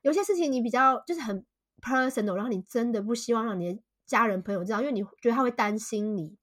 [0.00, 1.46] 有些事情你比较就是很
[1.80, 6.36] personal，然后你真的不希望让你的家人朋友知道，因为你觉得他会担心你。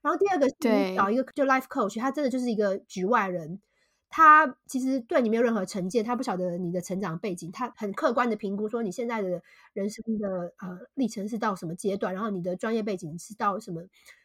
[0.00, 3.60] 然后第二个是你找一个就 life coach，他真的就是一个局外人，
[4.08, 13.82] 他其实对你没有任何成见，他不晓得你的成长背景，他很客观的评估说你现在的人生的呃历程是到什么阶段，然后你的专业背景是到什么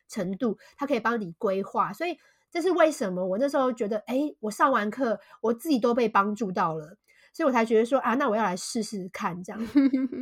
[0.09, 1.93] 程度，他可以帮你规划。
[1.93, 2.17] 所以
[2.51, 6.97] 这是为什么我那时候觉得，哎，我上完课我自己都被帮助到了。
[7.31, 9.67] 所以我才觉得说啊，那我要来试试看这样。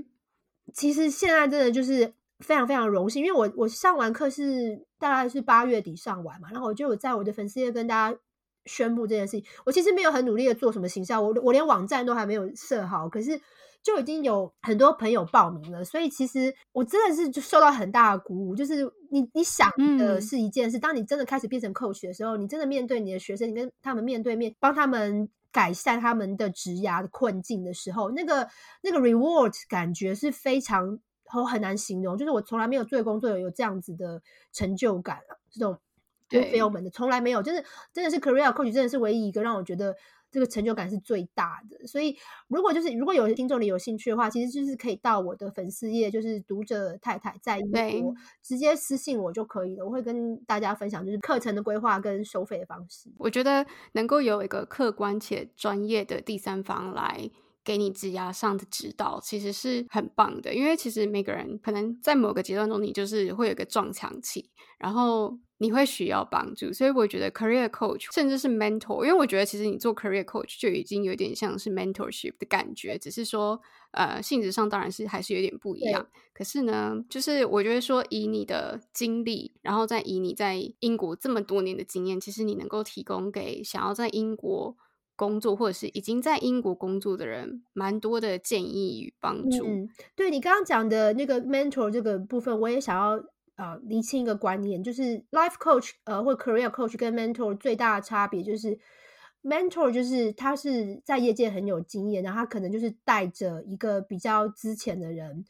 [0.75, 8.19] 其实现在真的就是非常非常荣幸，因为我我上完课是大概是八月底上完嘛，然后我就有在我的粉丝页跟大家
[8.67, 9.43] 宣布这件事情。
[9.65, 13.41] 我其实没有很努力的做什么形象，我我连网站都还没有设好，可是
[13.81, 18.55] 就已经有很多朋友报名了，所以其实我真的是就受到很大的鼓舞。
[18.55, 28.47] 就是你你想的是一件事，嗯、当你真的开始变成 coach 的时候，你真的面对你的学生，你跟他们面对面，帮他们改善他们的职涯的困境的时候，那个
[28.83, 30.99] 那个 reward 感觉是非常。
[31.33, 34.21] 我很难形容，就是我从来没有做工作有有这样子的
[34.53, 35.77] 成就感啊，这种
[36.29, 37.63] 对 fulfillment 的从来没有，就是
[37.93, 39.95] 真的是 career coach 真的是唯一一个让我觉得
[40.29, 41.87] 这个成就感是最大的。
[41.87, 48.13] 所以如果就是如果有听众里有兴趣的话，其实就是可以到我的粉丝页，就是读者太太在英国
[48.43, 49.85] 直接私信我就可以了。
[49.85, 53.09] 我会跟大家分享就是课程的规划跟收费的方式。
[53.17, 57.29] 我觉得能够有一个客观且专业的第三方来。
[57.67, 64.49] 给你职涯上的指导，其实是很棒的，因为其实每个人可能在某个阶段中，你就是会有一个撞墙期，
[64.79, 73.59] 然后你会需要帮助，所以我觉得 career coach 甚至是 mentor，因为我觉得其实你做 career coach 就已经有点像是 mentorship 的感觉，只是说
[73.91, 76.07] 呃性质上当然是还是有点不一样。
[76.33, 84.77] 可是呢，就是我觉得说以你的经历，然后再以你在英国这么多年的经验，其实你能够提供给想要在英国。
[85.17, 89.65] 工作或者是已经在英国工作的人，蛮多的建议与帮助。
[89.65, 93.21] 嗯，对你刚刚讲的那个 mentor 这个部分，我也想要
[93.57, 95.01] 呃厘清一个观念，就是
[95.31, 98.79] life coach 呃或 career coach 跟 mentor 最大的差别就是
[99.43, 105.43] mentor 就是他是在业界很有经验，然后他可能就是带着一个比较资浅的人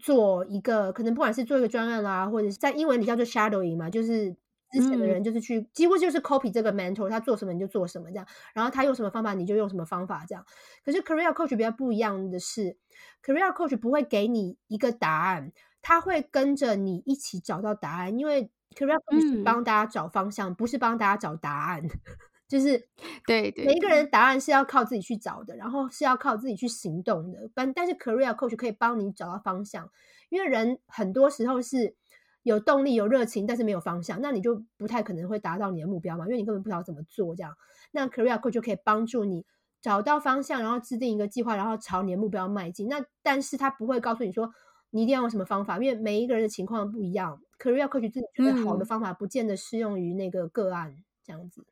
[0.00, 4.36] 做一个，可能不管是做一个专案啦，或者是在英文里叫做 shadowing 嘛，就是。
[4.72, 10.44] 之前的人就是去，嗯、几乎就是 copy 这个 mentor，他做什么你就做什么这样，然后他用什么方法你就用什么方法这样。
[10.84, 12.78] 可是 career coach 比较不一样的是
[13.22, 21.82] ，career coach 不会给你一个答案，他会跟着你一起找到答案，因为 career coach 是帮大家找方向，嗯、不是帮大家找答案。
[22.48, 22.88] 就是
[23.26, 27.50] 对对，每一个人的答案是要靠自己去找的，然后是要靠自己去行动的。
[27.54, 29.90] 但但是 career coach 可以帮你找到方向，
[30.28, 31.94] 因为人很多时候是。
[32.42, 37.34] 有动力、有热情，但是没有方向，那你就不太可能会达到你的目标嘛，因为你根本不知道怎么做。
[37.36, 37.54] 这样，
[37.92, 39.44] 那 Career Coach 就可以帮助你
[39.80, 42.88] 找到方向，然后制定一个计划，然后朝你的目标迈进。
[42.88, 44.52] 那但是他不会告诉你说
[44.90, 47.40] 你一定要用什么方法，因为每一个人的情况不一样。
[47.58, 50.90] Career Coach 自己觉得好的方法，不见得适用于那个个案。
[50.90, 51.64] 嗯、这样子。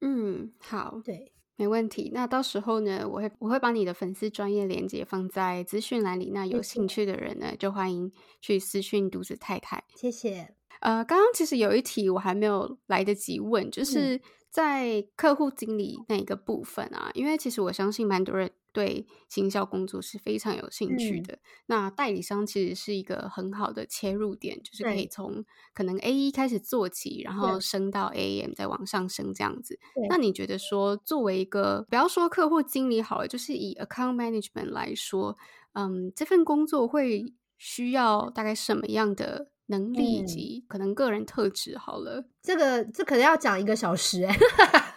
[0.00, 1.31] 嗯，好，对。
[1.56, 8.10] 没问题，那到时候呢，我会我会把你的粉丝专业连接放在资讯栏里，那有兴趣的人呢，嗯、就欢迎
[8.40, 9.84] 去私讯独子太太。
[9.94, 10.54] 谢谢。
[10.80, 14.20] 呃，刚刚其实有一题我还没有来得及问，就是
[14.52, 18.52] 在客户经理那一个部分啊，嗯、因为其实我相信蛮多人。
[18.74, 21.34] 对行销工作是非常有兴趣的。
[21.34, 29.78] 嗯、那代理商其实是一个很好的切入点，就是可以从可能 A 一开始做起，然后升到 AM 再往上升这样子。
[30.08, 35.36] 那你觉得说，作为一个不要说客户经理好了，就是以 account management 来说，
[35.74, 41.76] 嗯，这份工作会需要大概什么样的能力以及可能个人特质？
[41.78, 44.36] 好了，嗯、这个这可能要讲一个小时哎，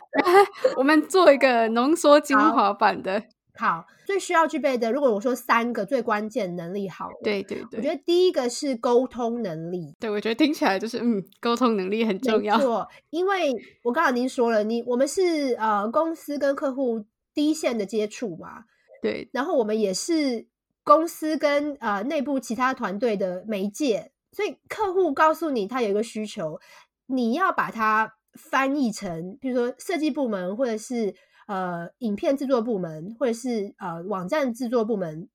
[0.75, 3.23] 我们做一个浓缩精华版的。
[3.57, 9.95] 好，最需要具备的，如果我说三个最关键能力好，好，对对对，我觉得第一个是沟通能力。
[9.97, 12.57] 对，我觉得听起来就是，嗯，沟通能力很重要。
[12.57, 18.65] 没错，因为我刚刚已经说了，你我们是呃公司跟客户第一线的接触嘛，
[19.01, 20.45] 对，然后我们也是
[20.83, 26.59] 公司跟呃内部其他团队的媒介，所以客户告诉你他有一个需求，
[27.05, 31.15] 你要把它翻译成，比如说设计部门或者是。
[31.47, 35.29] 呃，影片制作部门或者是呃网站制作部门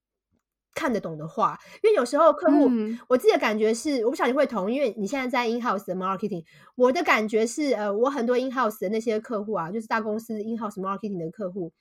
[0.74, 6.42] 看得懂的话，因为有时候客户，嗯、我自己的感觉是，我不晓得你会同意，因为你现在在 in house 的 marketing，
[6.74, 11.72] 我的感觉是，呃，我很多 in house 的那些客户啊，就是大公司 in house marketing 的客户，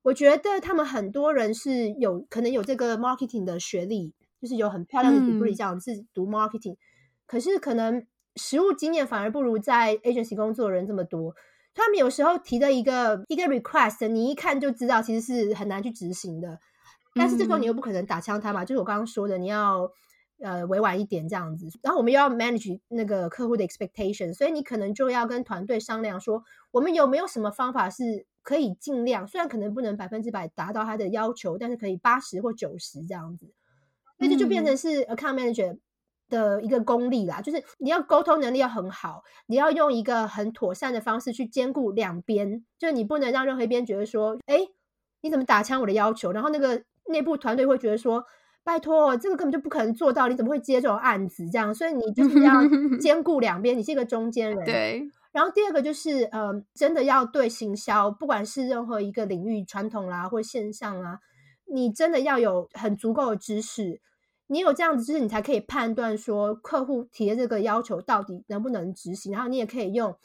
[0.00, 6.78] 我觉得他们很多人是有可能有这个 marketing 的学历，就是有很漂亮的 degree 这样是读 marketing，、嗯、
[7.26, 11.34] 可是可能实务经验反而不如在 agency 工作的人这么多。
[11.74, 16.58] 他们有时候提的一个一个 request，你一看就知道其实是很难去执行的。
[17.14, 19.90] 但是这时候你又不可能打枪他嘛，嗯、就是我刚刚说的，你要
[20.40, 21.66] 呃委婉一点这样子。
[21.82, 33.52] 然后我们又要 manage 那个客户的 expectation，所以你可能就要跟团队商量说，我们有没有什么方法是可以尽量，虽然可能不能百分之百达到他的要求，但是可以八十或九十这样子。
[34.18, 35.78] 那就就变成是 account manager。
[36.28, 44.58] 的一个功力啦，就是你要沟通能力要很好，你要用一个很妥善的方式去兼顾两边，就是你不能让任何一边觉得说，哎，
[45.20, 46.32] 你怎么打枪我的要求？
[46.32, 48.24] 然后那个内部团队会觉得说，
[48.64, 51.48] 拜托，这个根本就不可能做到，你怎么会接这种案子？
[51.48, 52.54] 这样，所以你就是要
[52.98, 54.64] 兼顾两边，你是一个中间人。
[54.64, 55.08] 对。
[55.30, 61.20] 然后第二个就是，呃，真的要对行销，不管是任何一个领域，传统啦或线上啊，
[61.72, 64.00] 你真的要有很足够的知识。
[64.48, 69.32] 你有这样子知识，你才可以判断说客户提的这个要求到底能不能执行。
[69.32, 70.16] 然后你也可以用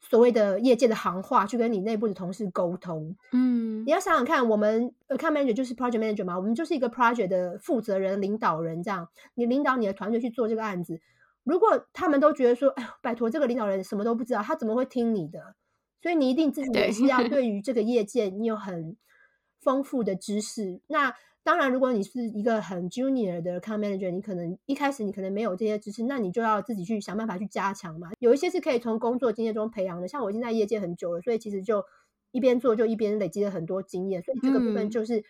[0.00, 3.14] 所谓的业界的行话去跟你内部的同事沟通。
[3.32, 9.08] 嗯，你要想想看，我们 account manager 就是 project manager 嘛，我们就是一个 project 的负责人、领导人这样。
[9.34, 11.00] 你领导你的团队去做这个案子。
[11.44, 15.54] 如果他们都觉得说，哎呦，拜托，这个领导人什么都不知道，他怎么会听你的？
[16.02, 18.96] 所以你一定自己也是要对于这个业界，你有很
[19.60, 20.80] 丰富的知识。
[20.86, 28.10] 那当然，如果你是一个很 junior 的 account manager，你可能一开始你可能没有这些知识，那你就要自己去想办法去加强嘛。
[28.18, 31.84] 有一些是可以从工作经验中培养的，像我已经在业界很久了，所以其实就
[32.32, 34.22] 一边做就一边累积了很多经验。
[34.22, 35.24] 所以这个部分就是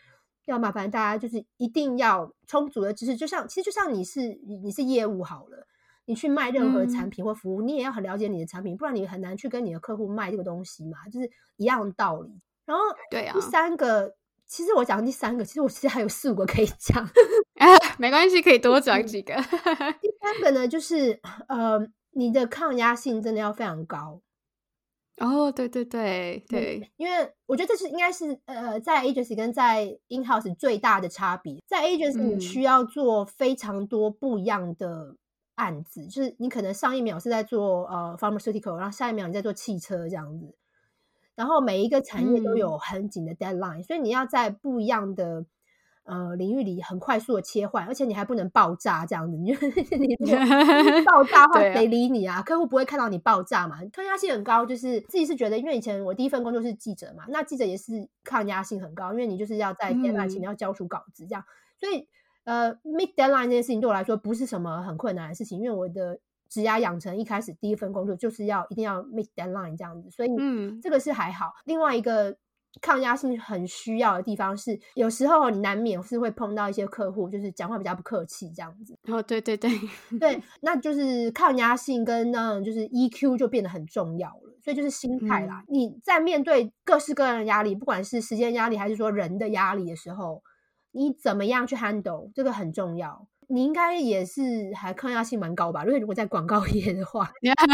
[0.47, 3.17] 要麻烦大家，就是一定要充足的知识。
[3.17, 5.67] 就像其实就像你是你是业务好了。
[6.07, 12.41] 你去卖任何产品或服务，嗯，你也要很了解你的产品，不然你很难去跟你的客户卖这个东西嘛，就是一样的道理。
[12.67, 14.17] 然后，对啊，第三个，
[14.51, 17.67] 其实我讲第三个，其实我其实还有四五个可以讲，啊，
[17.99, 19.33] 没关系，可以多讲几个。
[19.37, 21.79] 第三个呢，就是呃，
[22.11, 24.21] 你的抗压性真的要非常高。
[25.19, 31.63] 哦，对对对对，嗯，因为我觉得这是应该是呃，在 agency 跟在 in house 最大的差别。
[31.69, 35.15] 在 agency 你需要做非常多不一样的。
[35.57, 40.55] 案子就是你可能上一秒是在做呃 pharmaceutical，然后下一秒你在做汽车这样子，
[41.41, 45.47] 然后每一个产业都有很紧的 deadline，嗯，所以你要在不一样的
[46.05, 49.53] 呃领域里很快速的切换，而且你还不能爆炸这样子，你
[50.21, 50.35] 你
[51.07, 52.43] 爆炸的 话谁理你啊？
[52.43, 53.79] 客户不会看到你爆炸嘛？
[53.91, 61.43] 抗压性很高，就是自己是觉得，因为以前我第一份工作是记者嘛，那记者也是抗压性很高，因为你就是要在 deadline 前你要交出稿子这样，
[61.79, 62.07] 所以。
[62.45, 66.19] 呃，meet deadline 这件事情对我来说不是什么很困难的事情，因为我的
[66.51, 71.53] 职涯养成一开始第一份工作就是要一定要 meet deadline 这样子，所以嗯，这个是还好。
[71.65, 72.37] 另外一个
[72.81, 78.99] 抗压性很需要的地方是，有时候你难免是会碰到一些客户，就是讲话比较不客气这样子。
[79.09, 79.71] 哦，对对对
[80.19, 84.59] 对， 那就是抗压性跟那种就是 EQ 就变得很重要了。
[84.63, 90.43] 所以就是心态啦，嗯，你在面对各式各样的压力，不管是时间压力还是说人的压力的时候。
[90.93, 95.85] 你怎么样去 handle 这个很重要，你应该也是还抗压性蛮高吧？
[95.85, 97.31] 因为如果在广告 业的话，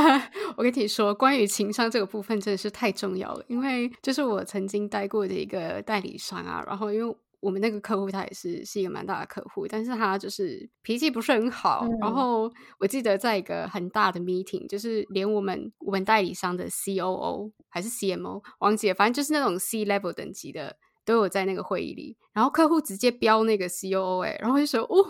[0.57, 3.45] 我跟你说，关于情商这个部分真的是太重要了。
[3.47, 11.83] 因为就是我曾经待过的一个代理商啊，然后因为我们那个客户他也是是一个蛮大的客户，但是他就是脾气不是很好。
[11.85, 12.51] 嗯、然后
[12.81, 20.77] 我记得在一个很大的 meeting，就是连我们我们代理商的 COO 还是 CMO 王姐，反正就是那种 C level 等级的。
[21.07, 25.07] 都有在那个会议里，然后客户直接标那个 COO 哎，然后就说哦，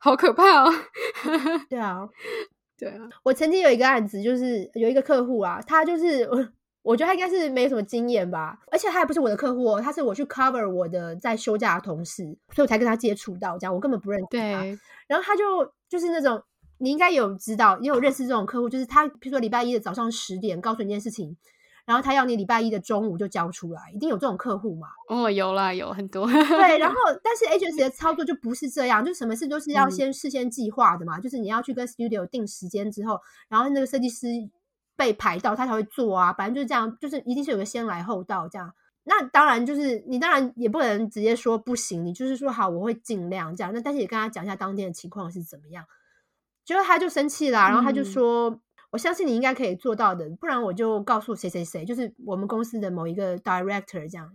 [0.00, 0.72] 好可怕哦！
[1.68, 2.08] 对啊，
[2.78, 6.48] 对啊，我曾经有一个案子，就是有一个客户啊，他就是我，
[6.82, 12.24] 我觉得他应该是没什么经验吧，而且他也不是我的客户哦，他是我去 cover 我的在休假的同事，
[12.54, 14.30] 所以我才跟他接触到，这样我根本不认识他。
[14.30, 16.42] 对，然后他就就是那种
[16.78, 21.36] 你应该有知道，也有认识这种客户，就是他比如说礼拜一的早上十点告诉你一件事情。
[21.90, 24.86] 然后他要你礼拜一的中午就交出来，一定有这种客户嘛？
[25.08, 26.24] 哦，有啦，有很多。
[26.24, 26.38] 对，
[26.78, 33.18] 然后但是 agency 的操作就不是这样，就什么事都是要先事先计划的嘛，嗯、就是你要去跟 studio 定时间之后，
[33.48, 34.28] 然后那个设计师
[34.94, 38.72] 被排到他才会做啊，反正就是这样，就是一定是有个先来后到这样。
[39.02, 43.72] 那当然就是你当然也不能直接说不行，你就是说好，我会尽量这样。
[43.74, 45.84] 那但是也跟他讲一下当天的情况是怎么样，
[46.64, 48.60] 结果他就生气啦，然后他就说。
[48.90, 54.28] 嗯我相信你应该可以做到的，不然我就告诉谁谁谁，就是我们公司的某一个 director 这样。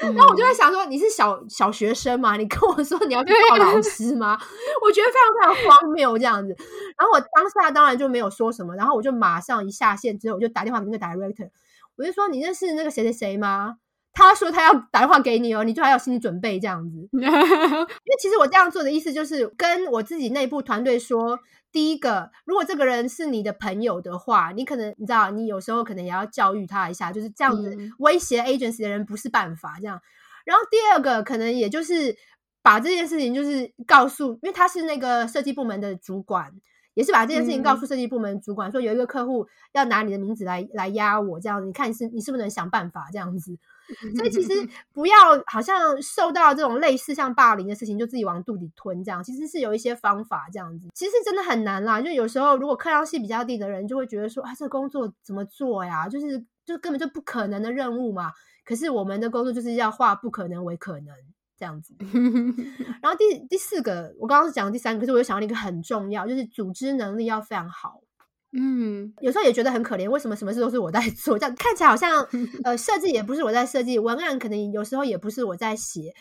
[0.00, 2.36] 嗯、然后我就在想说，你是小小学生吗？
[2.36, 4.38] 你跟我说你要去告老师吗？
[4.84, 6.54] 我觉得非常非常荒谬这样子。
[6.96, 11.50] 然后我当下当然就没有说什么，然后我就马上一下线之后，我就打电话给那个 director，
[11.96, 13.78] 我就说，你认识那个谁谁谁吗？
[14.16, 17.08] 他说他要打电话给你哦，你就还有心理准备这样子。
[17.12, 21.38] 因为其实我这样做的意思就是跟我自己内部团队说。
[21.72, 29.76] 第一个，如果这个人是你的朋友的话，你可能你知道，你有时候可能也要教育他一下，就是这样子威胁 agency 的人不是办法。
[29.78, 30.00] 这样，
[30.46, 32.16] 然后第二个可能也就是
[32.62, 36.50] 把这件事情就是告诉，因为他是那个设计部门的主管，
[36.94, 43.58] 也是把这件事情告诉设计部门主管，说有一个客户要拿你的名字来来压我，这样子，你看你是你是不是能想办法这样子。
[44.16, 44.50] 所以其实
[44.92, 45.16] 不要
[45.46, 49.22] 好像受到这种类似像霸凌的事情，就自己往肚里吞这样。
[49.22, 50.88] 其实是有一些方法这样子。
[50.94, 56.08] 其实真的很难啦，就有时候如果抗压性比较低的人，就会觉得说啊，这个工作怎么做呀？
[56.08, 58.32] 就是就根本就不可能的任务嘛。
[58.64, 61.14] 可是我们的工作就是要化不可能为可能。
[61.58, 61.94] 这样子。
[63.00, 68.02] 然后第第四个，我刚刚是讲的第三个，可是我又想到一个很重要，就是组织能力要非常好。
[68.58, 71.38] 嗯，有时候也觉得很可怜，为什么什么事都是我在做？
[71.38, 72.26] 这样看起来好像
[72.64, 76.14] 呃，设计也不是我在设计，文案可能有时候也不是我在写。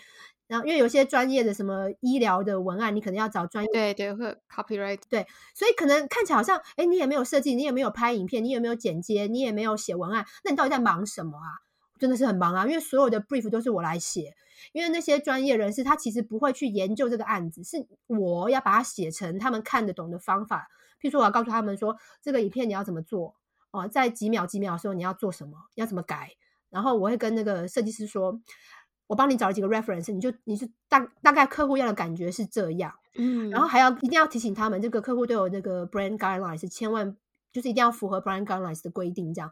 [0.48, 5.26] 然后因为有些专业的什么医疗的文案，你可能要找专业，对对，会 copyright，对，
[5.56, 11.66] 所以可能看起来好像，哎，你也没有设计，你也没有拍影片，你也没有剪接，你也没有写文案，那你到底在忙什么啊？
[11.98, 14.36] 真的是很忙啊，因为所有的 brief 都是我来写，
[14.72, 20.68] 因为那些专业人士他其实不会去研究这个案子，是我要把它写成他们看得懂的方法。
[21.00, 23.36] 譬如说，我要告诉他们说，这个影片你要怎么做
[23.72, 26.32] 哦，在几秒几秒的时候你要做什么，你要怎么改，
[26.70, 28.40] 然后我会跟那个设计师说，
[29.08, 37.16] 我帮你找了几个 reference，你就你就大大概客户要的感觉是这样，嗯，然后还要一定要提醒他们，这个客户都有那个 brand guidelines，千万
[37.52, 39.52] 就是一定要符合 brand guidelines 的规定，这样。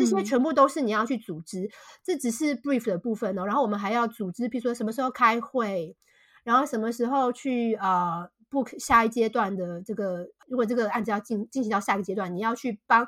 [0.00, 1.70] 这些全部都是你要去组织，
[2.02, 3.46] 这只是 brief 的部分哦。
[3.46, 5.96] 然后我们还要组织，比如说什么时候开会，
[6.42, 10.28] 然后什么时候去呃 book 下一阶段的这个。
[10.48, 13.04] 如果这个案子要进进行到下一个阶段，你要去帮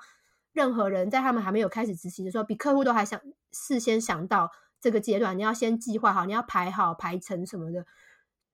[0.52, 3.20] 任何人在他们还没有开始执行的时候，比客户都还想
[3.52, 7.86] 事先想到这个阶段，你要先计划好，你要排好排程什么的。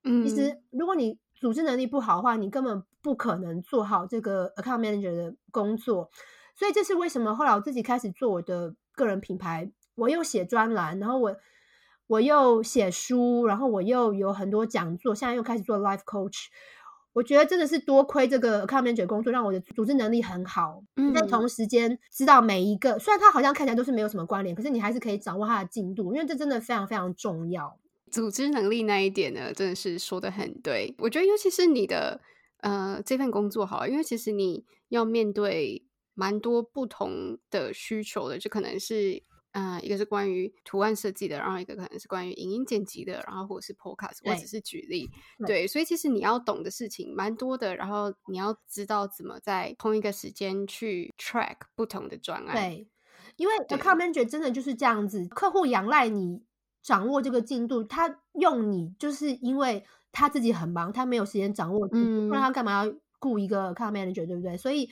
[0.03, 6.11] 嗯，其实如果你组织能力不好的话，你根本不可能做好这个 account manager 的工作。
[6.55, 11.35] 所以这是为什么后来我自己开始做我的个人品牌，我又写专栏，然后我
[12.07, 16.49] 我又写书，然后我又有很多讲座，现在又开始做 life coach。
[17.15, 20.83] 我觉得真的是多亏这个 account manager 工作，让我的组织能力很好。
[20.97, 27.79] 嗯，在同时间知道每一个，虽然它好像看起来都是没有什么关联，可是你还是可以掌握它的进度，因为这真的非常非常重要。
[28.11, 30.95] 组织能力那一点呢，真的是说的很对。
[30.99, 32.21] 我觉得尤其是你的
[32.59, 35.87] 呃这份工作好，因为其实你要面对。
[36.17, 39.21] 蛮多不同的需求的，就可能是，
[39.55, 52.89] 嗯、呃，一个是关于图案设计的，然后一个可能是关于影音剪辑的，然后或者是 podcast，我只是举例，对，对，所以其实你要懂的事情蛮多的，然后你要知道怎么在同一个时间去 track 不同的专案，对，
[53.37, 56.43] 因为 account manager 真的就是这样子，客户仰赖你
[56.83, 64.57] 掌握这个进度，他用你就是因为他自己很忙，他没有时间掌握，嗯，不然他干嘛要雇一个 account manager，对不对？
[64.57, 64.91] 所以。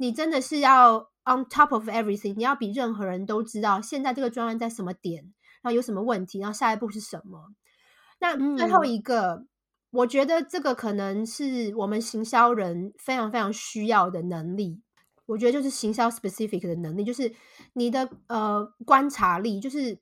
[0.00, 5.22] 你真的是要 on top of everything，你要比任何人都知道现在这个专案在什么点，
[5.60, 7.50] 然后有什么问题，然后下一步是什么。
[8.18, 9.48] 那最后一个，嗯、
[9.90, 14.80] 我觉得这个可能是我们行销人非常非常需要的能力。
[15.26, 17.30] 我觉得就是行销 specific 的能力，就是
[17.74, 19.98] 你的呃观察力，就是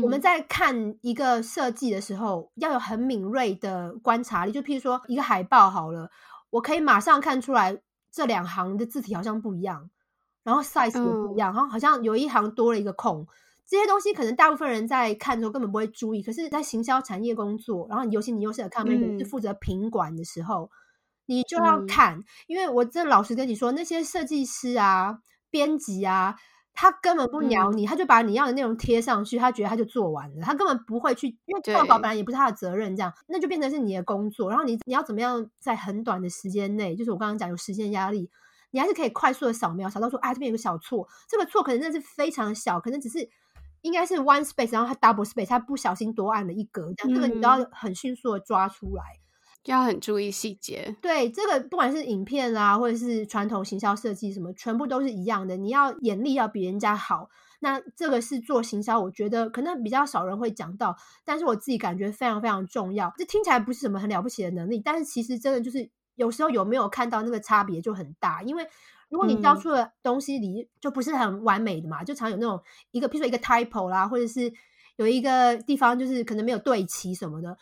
[0.00, 4.52] 我们在看一个设计的时候，要有很敏锐的观察力。
[4.52, 6.08] 就譬如说一个海报好了，
[6.50, 7.82] 我可以马上看出来。
[8.10, 9.90] 这两行的字体好像不一样，
[10.42, 13.26] 然后 size 也不一样，然后好像有一行多了一个空。
[13.66, 20.68] 这些东西可能大部分人在看的时候根本不会注意，可是，在行销产业工作，然后尤其你又是 account manager 是负责品管的时候，
[21.26, 22.24] 你就要看。
[22.48, 26.36] 因为我真的老实跟你说，那些设计师啊、编辑啊。
[26.72, 34.48] 他根本不鸟你，他就把你要的内容贴上去，他觉得他就做完了，他根本不会去，因为报告本来也不是他的责任，这样那就变成是你的工作。
[34.48, 38.30] 然后你你要怎么样在很短的时间内，就是我刚刚讲有时间压力，
[38.70, 43.28] 你还是可以快速的扫描，扫到说，啊，这边有个小错，这个错可能真的是非常小，可能只是
[43.82, 49.02] 应该是 one space，然后他 double space，他不小心多按了一格，这样这个你都要很迅速的抓出来。
[49.64, 55.56] 要很注意细节，对这个，不管是影片啊，或者是传统行销设计什么，全部都是一样的。
[55.56, 57.28] 你要眼力要比人家好，
[57.60, 60.96] 那这个是做行销，我觉得可能比较少人会讲到，
[61.26, 63.12] 但是我自己感觉非常非常重要。
[63.18, 68.42] 这听起来不是什么很了不起的能力，但是其实真的就是有时候有没有看到那个差别就很大。
[68.42, 68.66] 因为
[69.10, 72.58] 如果你交出的东西里就不是很完美的嘛，嗯、就常有那种
[72.92, 74.50] 一个，譬如说一个 typo 啦，或者是
[74.96, 77.58] 有一个地方就是可能没有对齐什么的。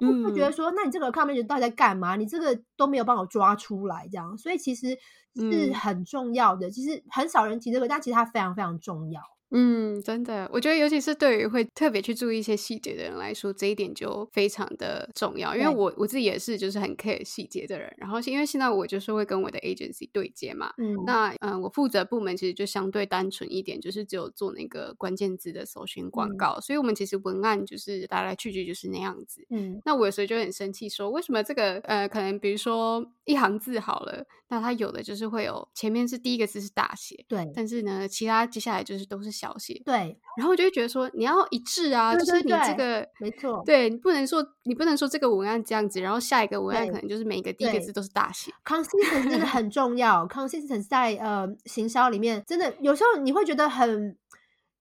[0.00, 2.16] 我会觉得说，那你这个 account manager 到底在干嘛？
[2.16, 4.98] 你这个都没有帮我抓出来，这样，所以其实
[5.34, 6.70] 是很重要的。
[6.70, 9.20] 其实很少人提这个，但其实它非常非常重要。
[9.52, 15.54] 嗯，真的，我觉得尤其是对于会特别去注意一些细节的人来说，这一点就非常的重要。
[15.54, 17.92] 因为我我自己也是，就是很 care 细节的人。
[17.98, 29.46] 然后因为现在我就是会跟我的 agency 对接嘛，嗯，那嗯、呃，我负责部门其实就相对单纯一点，就是只有做那个关键字的搜寻广告，嗯，所以我们其实文案就是来来去去就是那样子。
[29.50, 40.16] 嗯，那我有时候就很生气，说为什么这个呃，可能比如说一行字好了，那它有的就是会有前面是第一个字是大写，对，但是呢，其他接下来就是都是小写，对。
[40.36, 48.52] 然后我就会觉得说，你要一致啊，对对对，就是你这个没错，对你不能说你不能说这个文案这样子，然后下一个文案可能就是每一个第一个字都是大写。
[48.64, 54.16] Consistency 真的很重要， Consistency 在呃行销里面真的有时候你会觉得很，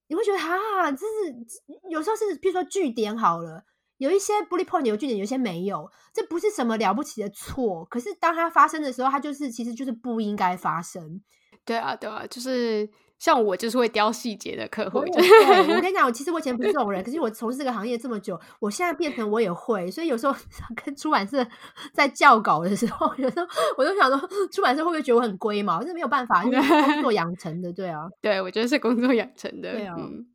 [0.07, 1.35] 你会觉得哈，这是
[1.89, 3.63] 有时候是譬如说句点好了，
[3.97, 7.83] 有一些 bullet point 有句点，有些没有，这不是什么了不起的错。
[7.85, 11.21] 可是当它发生的时候，它就是其实就是不应该发生。
[11.63, 12.89] 对啊，对啊，就是
[13.21, 14.99] 像我就是会雕细节的客户。
[15.13, 19.91] 对，我跟你讲，我其实我以前不是这种人，可是我从事这个行业这么久，我现在变成我也会。
[19.91, 20.35] 所以有时候
[20.83, 21.45] 跟出版社
[21.93, 23.45] 在校稿的时候，有时候
[23.77, 25.83] 我都想说，出版社会不会觉得我很龟毛？
[25.83, 27.71] 这没有办法，因为工作养成的。
[27.71, 29.71] 对啊，对，我觉得是工作养成的。
[29.73, 30.25] 对啊，嗯，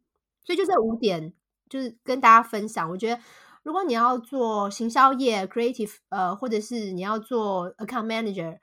[0.44, 1.32] 所以就这五点，
[1.68, 2.88] 就是跟大家分享。
[2.88, 3.20] 我觉得。
[3.64, 8.58] 如果你要做行销业 creative，呃，或者是你要做 account manager，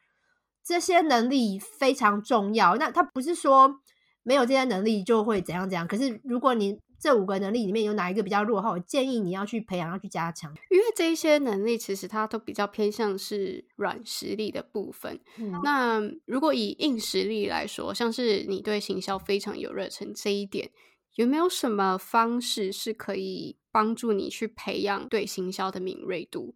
[0.64, 2.78] 这些能力非常重要。
[2.78, 3.82] 那他不是说
[4.24, 5.88] 没有这些能力就会怎样怎样。
[5.88, 10.50] 可是如果你这五个能力里面有哪一个比较弱的话，我建议你要去培养，要去加强。
[10.72, 15.20] 因为这一些能力其实它都比较偏向是软实力的部分。
[15.38, 15.52] 嗯。
[15.64, 20.72] 那如果以硬实力来说，像是你对行销非常有热忱这一点，
[21.16, 26.56] 有没有什么方式是可以帮助你去培养对行销的敏锐度？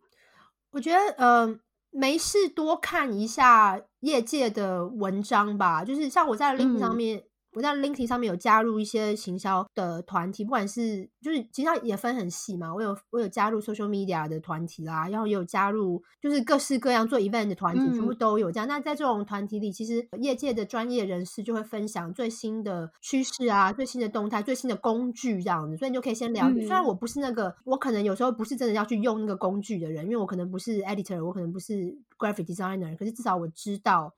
[0.72, 1.59] 我觉得，呃，
[1.91, 7.18] 没事多看一下业界的文章吧，就是像我在 LinkedIn 上面。
[7.18, 12.73] 嗯我在 LinkedIn 上面有加入一些行销的团体，不管是就是其实也分很细嘛。
[12.73, 18.67] 我有我有加入 social media 的团体啦，然后也有加入就是各式各样做 event 的团体，全部都有这样。
[18.67, 26.59] 嗯、那在这种团体里，其实业界的专业人士就会分享最新的趋势啊、最新的动态、最新的工具这样子，所以你就可以先了解。
[26.59, 34.13] 嗯、虽然我不是那个，我可能有时候不是真的要去用那个工具的人，因为我可能不是 editor，我可能不是 graphic designer，可是至少我知道。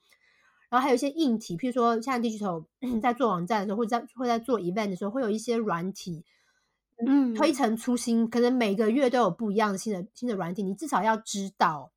[0.69, 2.63] 然后还有一些硬体，譬如说像 Digital
[3.01, 6.23] 在做网站的时候，或者在会在做 event 的时候，会有一些软体，
[7.03, 11.91] 嗯，推陈出新，可能每个月都有不一样的新的新的软体，你至少要知道。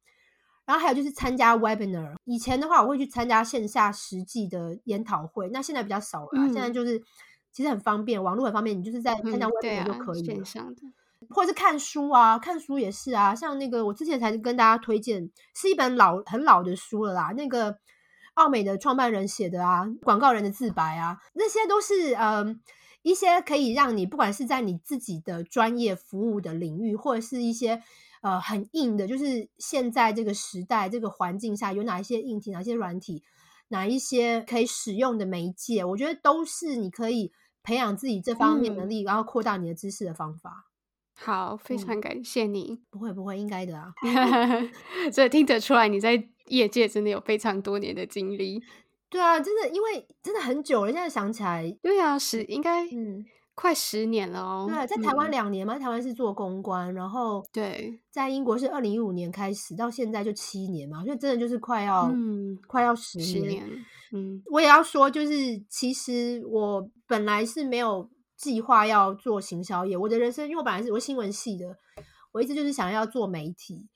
[0.65, 6.31] 然后还有就是参加 webinar，以前的话我会去参加线下实际的研讨会，那现在比较少了。
[6.35, 6.99] 嗯、现在就是
[7.53, 10.35] 其实很方便，网络很方便，你就是在参加 webinar 就可以了。
[10.35, 10.81] 嗯、线上的，
[11.29, 17.77] 或者是看书啊，看书也是啊，像那个我之前才跟大家推荐，是一本老很老的书了啦，那个。
[18.35, 22.61] 奥美的创办人写的啊，广告人的自白啊，那些都是嗯、呃、
[23.03, 27.83] 一些可以让你不管是在你自己的专业服务的领域，或者是一些
[28.23, 33.23] 呃很硬的，就是现在这个时代这个环境下有哪一些硬体、哪些软体、
[33.69, 40.69] 哪一些可以使用的媒介，我觉得都是你可以培养自己这方面能力，嗯、然后扩大你的知识的方法。
[41.15, 42.73] 好，非常感谢你。
[42.73, 43.93] 嗯、不会不会，应该的啊。
[45.13, 48.63] 所以听得出来你在业界真的有非常多年的经历。
[49.09, 50.93] 对啊，真的，因为真的很久了。
[50.93, 53.25] 现在想起来，对啊，十应该嗯
[53.55, 54.67] 快十年了哦。
[54.69, 63.29] 对，在台湾两年嘛，嗯、台湾是做公关，然后对，在英国是二零一五年开始，到现在就七年嘛，所以真的就是快要嗯快要十年。
[63.29, 63.85] 十年。
[64.13, 68.09] 嗯，我也要说，就是其实我本来是没有。
[68.35, 71.77] 计划要做行销业，我的人生，因为我本来是我新闻系的，
[72.33, 73.87] 我一直就是想要做媒体，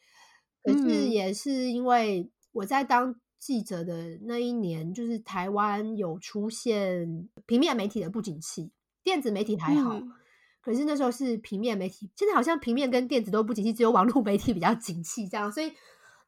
[0.63, 10.13] 可是也是因为我在当记者的那一年，就是台湾有出现平面媒体的不景气，电子媒体还好，嗯、
[10.63, 15.73] 可是那时候是平面媒体，现在好像平面跟电子都不景气，只有网络媒体比较景气，这样，所以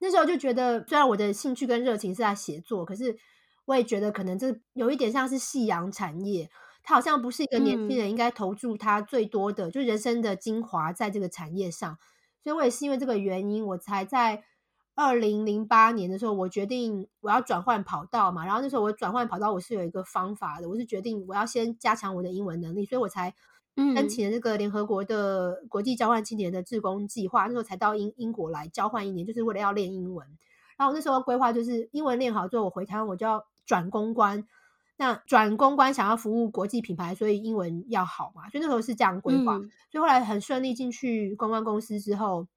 [0.01, 3.17] 那时候就觉得，虽然我的兴趣跟热情是在写作，可是
[3.65, 6.51] 我也觉得可能这有一点像是夕阳产业。
[6.85, 11.99] 它好像不是一个年轻人应该投注他最多的，嗯、就是人生的精华在这个产业上，
[12.43, 14.43] 所以我也是因为这个原因，我才在
[14.99, 18.45] 二零零八年的时候，我决定我要转换跑道嘛。
[18.45, 23.33] 然后那时候我转换跑道，我是有一个方法的，我是决定我要先加强我的英文能力，所以我才
[23.77, 30.27] 申请了这个联合国的国际交换青年的志工计划，那时候才到英英国来交换一年，就是为了要练英文。
[30.77, 34.45] 然后那时候规划就是英文练好之后，我回台湾我就要转公关。
[34.97, 39.59] 那转公关想要服务国际品牌，所以英文要好嘛，所以那时候是这样规划。
[39.59, 42.49] 嗯、所以后来很顺利进去公关公司之后，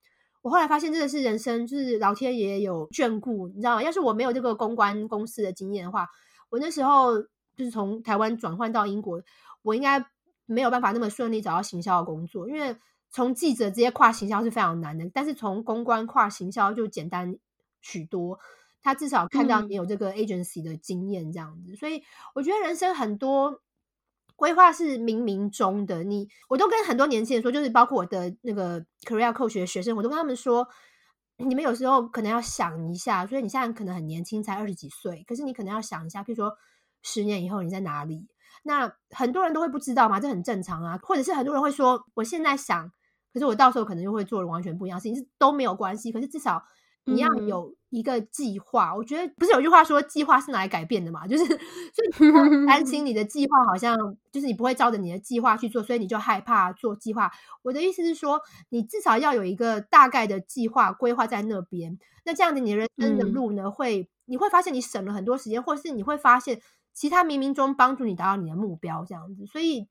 [0.41, 3.83] 我后来发现真的是人生，就是老天爷有眷顾，你知道吗？
[3.83, 6.07] 要是我没有这个公关公司的经验的话，
[6.49, 7.21] 我那时候
[7.55, 9.21] 就是从台湾转换到英国，
[9.61, 10.05] 我应该
[10.45, 12.75] 没有办法那么顺利找到行销的工作，因为
[13.09, 17.37] 从记者直接跨行销是非常难的，但是从公关跨行销就简单
[17.81, 18.39] 许多。
[18.83, 22.01] 他至少看到你有这个 agency 的经验，这样子，嗯、所以
[22.33, 23.61] 我觉得人生很多
[24.41, 26.03] 规划是冥冥中的。
[26.03, 30.67] 你，我都跟很多年轻人说，就是包括我的那个 career coach 的学生，我都跟他们说，
[31.37, 36.51] 你们有时候可能要想一下，所以你现在可能很年轻，才二十几岁，可是你可能要想一下，譬如说
[37.03, 38.27] 十年以后你在哪里？
[38.63, 40.99] 那很多人都会不知道嘛，这很正常啊。
[41.03, 42.91] 或者是很多人会说，我现在想，
[43.31, 46.11] 可是我到时候可能就会做的完全不一样的事情，是都没有关系。
[46.11, 46.63] 可是至少。
[47.05, 48.91] 你要有一个计划。
[48.91, 51.27] 嗯、我觉得不是有句话说计划是拿来改变的嘛？
[51.27, 51.45] 就是，
[51.93, 53.97] 所以你担心 你的计划好像
[54.31, 57.31] 就是你不会照着你的计划去做，所以你就害怕做计划。
[57.63, 61.97] 我的意思是说，你至少要有一个大概的计划规划在那边。
[62.23, 66.61] 那这样子，你人生的路呢，嗯、会你会发现你省了很多时间，或是你会发现
[66.93, 69.03] 其他冥冥中帮助你达到你的目标。
[69.05, 69.87] 这样子，所以。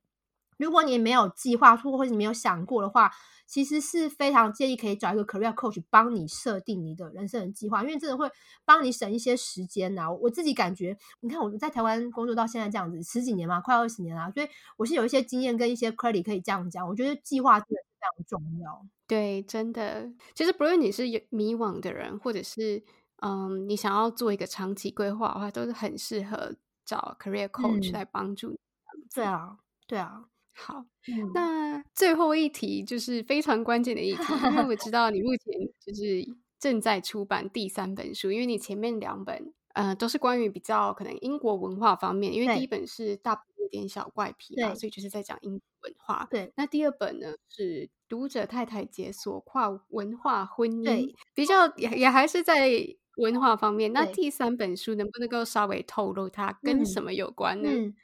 [0.60, 3.10] 如果你没有计划或者你没有想过的话，
[3.46, 8.30] 其实是非常建议可以找一个 career coach 帮你设定你的人生的计划，因为真的会
[8.64, 10.08] 帮你省一些时间呐。
[10.12, 14.46] 我自己感觉，你看我在台湾工作到现在这样子十几年嘛，快二十年啦，所以
[14.76, 16.86] 我是有一些经验跟一些 credit 可以这样讲。
[16.86, 18.86] 我觉得计划真的是非常重要。
[19.08, 22.84] 对，真的，其实不论你是有迷惘的人，或者是
[23.22, 26.54] 嗯，你想要做一个长期规划的话，都是很适合
[26.84, 28.54] 找 career coach 来帮助你。
[28.54, 29.08] 嗯。
[29.12, 29.58] 对啊，
[29.88, 30.26] 对啊。
[30.62, 30.84] 好，
[31.32, 35.54] 那最后一题就是非常关键的一题，因为我知 道你目前
[35.84, 36.22] 就是
[36.58, 46.28] 正在出版第三本书，因为你前面两本呃都是关于比较可能英国文化方面，因为第一本是大不列颠小怪癖嘛，所以就是在讲英国文化。
[46.30, 52.68] 对，那第二本呢是读者太太解锁跨文化婚姻，对，比较也也还是在
[53.16, 53.92] 文化方面。
[53.94, 57.70] 那第三本书能不能够稍微透露它跟什么有关呢？
[57.72, 57.94] 嗯嗯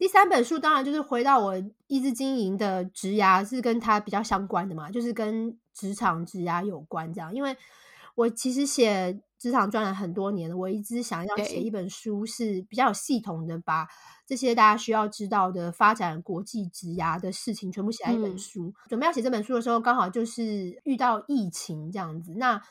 [0.00, 7.34] 第三本书当然就是回到我一直经营的职涯，是跟它比较相关的嘛，就是跟职场职涯有关这样。
[7.34, 7.54] 因为
[8.14, 13.86] 我其实写职场专栏很多年了，我一直想要写一本书，是比较有系统的，把
[14.26, 18.68] 这些大家需要知道的发展国际职涯的事情全部写在一本书。
[18.68, 22.32] 嗯、准备要写这本书的时候，刚好就是遇到疫情这样子。
[22.38, 22.62] 那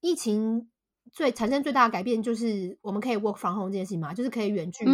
[0.00, 0.68] 疫情
[1.12, 4.84] 最产生最大的改变，就是我们可以 work from home 这件事情嘛，就是可以远距。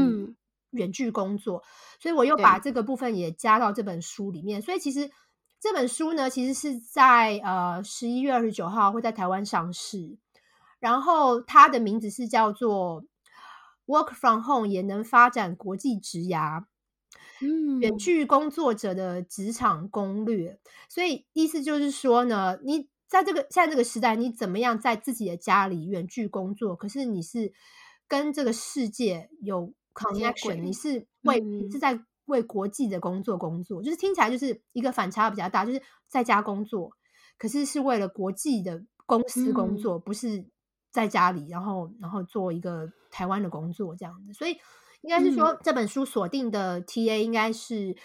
[0.70, 1.62] 嗯远距工作，
[1.98, 4.60] 所以我又把这个部分也加到这本书里面。
[4.60, 5.10] 所以其实
[5.58, 10.18] 这本书呢，其实是在呃十一月二十九号会在台湾上市。
[10.78, 13.02] 然后它的名字是叫做
[13.86, 16.60] 《Work from Home 也能发展国际职涯》，
[17.40, 20.60] 嗯，远距工作者的职场攻略。
[20.90, 26.76] 所以意思就是说呢，你在这个现在这个时代，你怎么样在自己的家里远距工作？
[26.76, 27.54] 可是你是
[28.06, 29.72] 跟这个世界有。
[29.98, 36.92] connection，你是为、嗯、你是在为国际的工作工作，就是听起来就是一个反差比较大，就是在家工作，
[37.36, 40.46] 可是是为了国际的公司工作，嗯、不是
[40.92, 44.32] 在家里，然后然后做一个台湾的工作这样子。
[44.32, 44.52] 所以
[45.00, 47.96] 应该是说、嗯、这本书锁定的 TA 应该是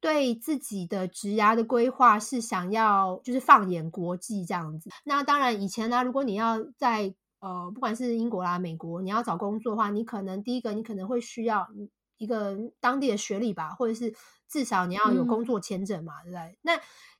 [0.00, 4.90] 对自己的职涯的规划是想要就是放眼国际这样子。
[5.04, 11.66] 那当然以前呢、啊，如果你要在呃，不管是英国啦、美国，你要找工作的话，你可能第一个，你可能会需要
[12.18, 14.14] 一个当地的学历吧，或者是
[14.46, 16.58] 至少你要有工作签证嘛，对不对？
[16.60, 16.78] 那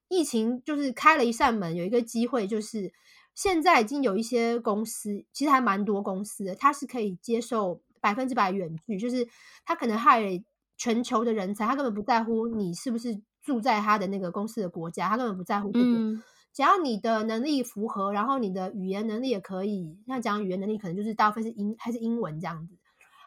[0.09, 2.93] 疫情就是开了一扇门，有一个机会，就是
[3.35, 9.27] 现在已经有一些公司，其实还蛮多公司的，它是可以接受百分之百远距，就是
[9.65, 10.43] 他可能 hire
[10.77, 15.85] 全球的人才，他根本不在乎你是不是住在他的那个公司的国家，他根本不在乎这个。
[15.85, 16.23] 嗯
[16.53, 22.77] 只要你的能力符合，然后你的语言能力也可以，像讲语言能力可能就是大部分是英还是英文这样子。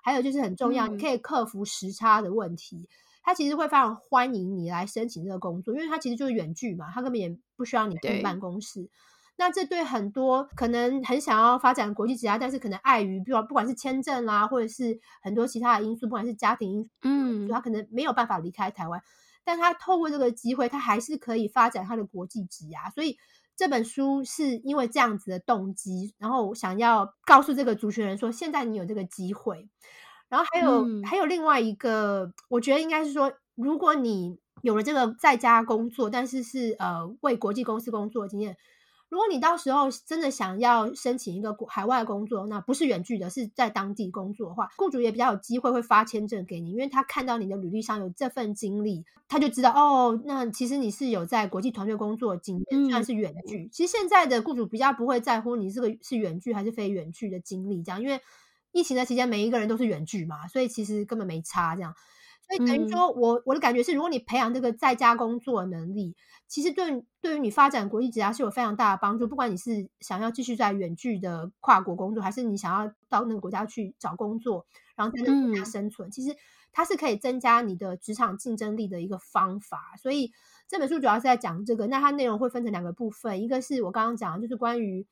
[0.04, 2.90] 还有就是很重要，嗯、你可以克服时差的问题。
[3.24, 8.90] 他其实会非常欢迎你来申请这个工作，因为他其实就是远距嘛，他根本也不需要你进办公室。
[9.38, 19.02] 那这对很多可能很想要发展国际职涯，但是可能碍于，比如不管是签证啦，或者是很多其他的因素，不管是家庭因素，嗯，他可能没有办法离开台湾。
[19.44, 22.94] 但他透过这个机会，他还是可以发展他的国际职涯。
[22.94, 23.18] 所以
[23.56, 29.70] 这本书是因为这样子的动机，然后想要告诉这个族群人说，现在你有这个机会。
[30.30, 38.58] 然后还有、嗯、还有另外一个，我觉得应该是说，如果你有了这个在家工作，但是是呃为国际公司工作的经验。
[39.14, 53.66] 如果你到时候真的想要申请一个海外工作，那不是远距的，是在当地工作的话，雇主也比较有机会会发签证给你，因为他看到你的履历上有这份经历，他就知道哦，那其实你是有在国际团队工作的经验，虽然是远距。
[53.66, 58.20] 嗯、其实现在的雇主比较不会在乎你这个是远距还是非远距的经历，这样，因为
[58.72, 61.94] 疫情的期间每一个人都是远距嘛，所以其实根本没差这样。
[62.46, 66.16] 所以等于说我我的感觉是，如果你培养这个在家工作的能力，
[66.48, 69.28] 其实对对于你发展国际职涯是有非常大的帮助。
[69.28, 74.66] 不管你是想要继续在远距的跨国工作，还是你想要到那个国家去找工作，
[74.96, 76.36] 然后在那个国家生存，其实
[76.72, 79.96] 它是可以增加你的职场竞争力的一个方法。
[79.98, 80.32] 所以
[80.68, 81.88] 这本书主要是在讲这个。
[81.88, 85.08] 那它内容会分成两个部分，一个是我刚刚讲的，就是关于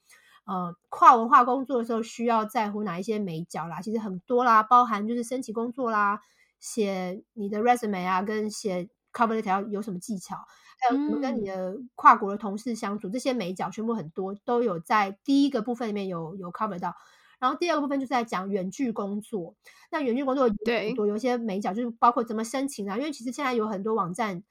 [0.45, 6.19] 呃跨文化工作的时候需要在乎哪一些美角啦，其实很多啦，包含就是申请工作啦。
[6.61, 10.37] 写你的 resume 啊，跟写 cover letter 有什么技巧？
[10.79, 16.95] 还有怎么跟你的跨国的同事相处，嗯、这些美角全部很多都有在第一个部分里面有有 cover 到。
[17.39, 19.55] 然后第二个部分就是在讲远距工作，
[19.91, 24.43] 那远距工作对多有一些美角，就是包括怎么申请啊，因为其实现在有很多网站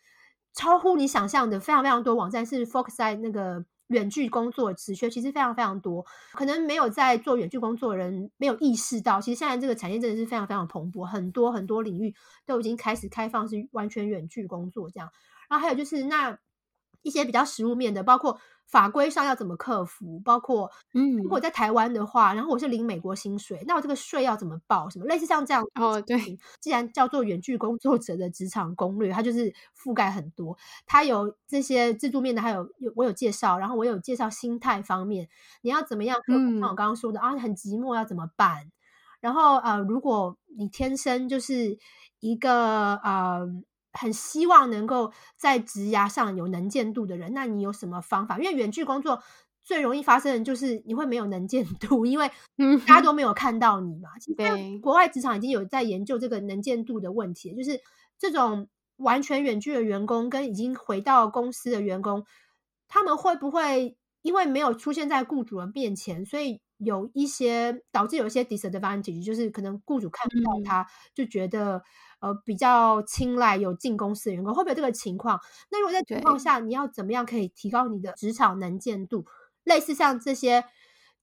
[0.53, 12.14] 超乎你想象的，非常非常多网站是 focus 在那个远距工作职缺，其实非常非常多，可能没有在做远距工作的人没有意识到，其实现在这个产业真的是非常非常蓬勃，很多很多领域
[12.45, 15.11] 都已经开始开放是完全远距工作这样。
[15.49, 16.38] 然后还有就是那
[17.03, 18.41] 一些比较实物面的，包括。
[18.71, 20.21] 法规上要怎么克服？
[20.21, 24.89] 包括，嗯，如果在台湾的话，然后我是领美国薪水，那我这个税要怎么报？
[24.89, 25.64] 什么类似像这样？
[25.75, 30.57] 哦，对，既然叫做远距工作者的职场攻略，它就是覆盖很多，
[30.87, 35.29] 它有这些制度面的，还有有我有介绍，然后我有介绍心态方面，
[35.62, 36.61] 你要怎么样克服？
[36.61, 38.71] 像我刚刚说的、嗯、啊，很寂寞要怎么办？
[39.21, 41.77] 然后呃，如果你天生就是
[42.21, 43.49] 一个呃。
[43.93, 48.38] 很希望能够在职涯上有能见度的人，那你有什么方法？
[48.38, 49.20] 因为远距工作
[49.64, 52.30] 最容易发生的就是你会没有能见度，因为
[52.86, 54.11] 大家都没有看到你嘛。
[54.20, 57.80] 其实国外职场已经有在研究这个能见度的问题，就是
[58.16, 58.68] 这种
[58.99, 62.24] 完全远距的员工跟已经回到公司的员工，
[62.86, 71.82] 他们会不会因为没有出现在雇主的面前，所以有一些导致有一些 disadvantage，就是可能雇主看不到他，就觉得。
[72.21, 75.41] 呃，比较青睐有进公司的员工，会不会有这个情况？
[75.71, 79.25] 那如果在情况下，你要怎么样可以提高你的职场能见度？
[79.64, 80.64] 类似像这些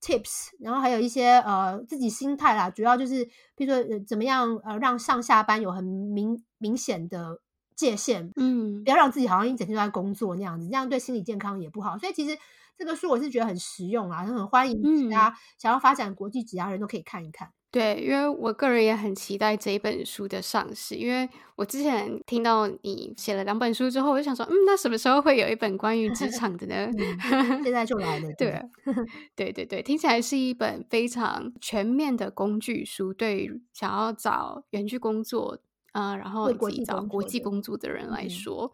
[0.01, 3.25] tips，然后还有一些呃自己心态啦，主要就是
[3.55, 7.41] 比如说、呃、怎么样呃让上下班有很明明显的
[7.75, 11.97] 界限，嗯，不要让自己好像一整天都在工作那样子，这样对心理健康也不好。
[11.97, 12.37] 所以其实
[12.77, 17.51] 这个书我是觉得很实用啊，很欢迎大家想要发展国际职涯人都可以看一看。
[17.77, 26.91] 对，因为我个人也很期待这一本书的上市，因为我之前听到你写了两本书之后，我就想说，嗯，那什么时候会有一本关于职场的呢？
[26.97, 28.33] 嗯、 现在就来了。
[28.35, 28.59] 对，
[29.37, 35.59] 对对对，听起来是一本非常全面的工具书，对于想要找远距工作
[35.91, 38.73] 啊、呃，然后自己找国际工作的人来说。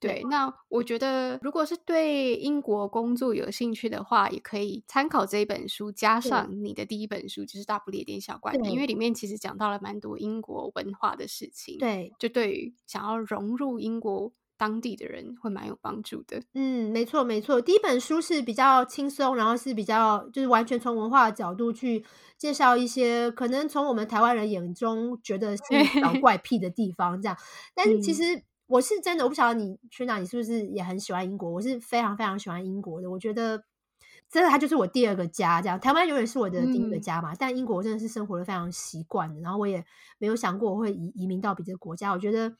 [0.00, 11.78] 对，那我觉得，如果是对英国工作有兴趣的话，也可以参考这一本书，加上你的第一本书，就是《大不列颠小怪癖》，因为里面其实讲到了蛮多英国文化的事情。
[11.78, 16.42] 对，就对于想要融入英国当地的人，会蛮有帮助的。
[16.52, 17.58] 嗯，没错，没错。
[17.58, 22.04] 第一本书是比较轻松，然后是比较就是完全从文化的角度去
[22.36, 25.62] 介绍一些可能从我们台湾人眼中觉得是
[25.98, 27.38] 小 怪癖的地方，这样。
[27.74, 28.42] 但是其实。
[28.74, 31.48] 我是真的，我不晓得你去哪，你是不是也很喜欢英国？
[31.48, 33.08] 我是非常非常喜欢英国的。
[33.08, 33.62] 我觉得
[34.28, 35.62] 真的，它就是我第二个家。
[35.62, 37.32] 这样，台湾永远是我的第一个家嘛。
[37.32, 39.84] 嗯、但英国真的是生活的非常习惯的，然后我也
[40.18, 42.10] 没有想过我会移移民到别的国家。
[42.10, 42.52] 我觉得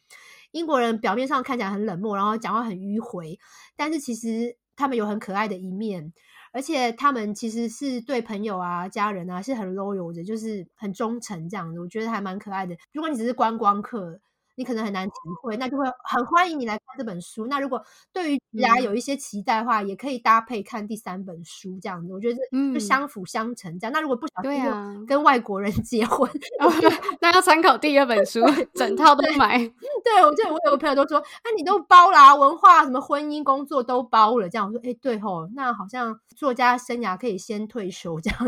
[0.52, 3.36] 英国人表面上看起来很冷漠，然后讲话很迂回，
[3.74, 6.12] 但是其实他们有很可爱的一面，
[6.52, 11.80] 而且他们其实是对朋友啊、家人啊是很 loyal 的，就是很忠诚这样子。
[11.80, 12.76] 我觉得还蛮可爱的。
[12.92, 14.20] 如果你只是观光客，
[14.56, 17.46] 你可能很难体会，那就会很欢迎你来看这本书。
[17.46, 17.82] 那如果
[18.12, 22.12] 对于大家有一些期待的话，嗯、也可以搭配看第三本书这样子。
[22.12, 22.38] 我觉得
[22.72, 23.92] 就相辅相成这样。
[23.92, 26.68] 嗯、那如果不小心跟外国人 结婚，啊、
[27.20, 28.40] 那要参考第二本书，
[28.74, 29.58] 整套都买。
[29.58, 29.74] 对，
[30.04, 34.48] 对我就我有个朋友都说，那、啊、你都包啦、啊，文化什么婚姻工作都包了。
[34.48, 38.38] 这样我说，哎、欸，对吼，那好像作家生涯可以先退休这样。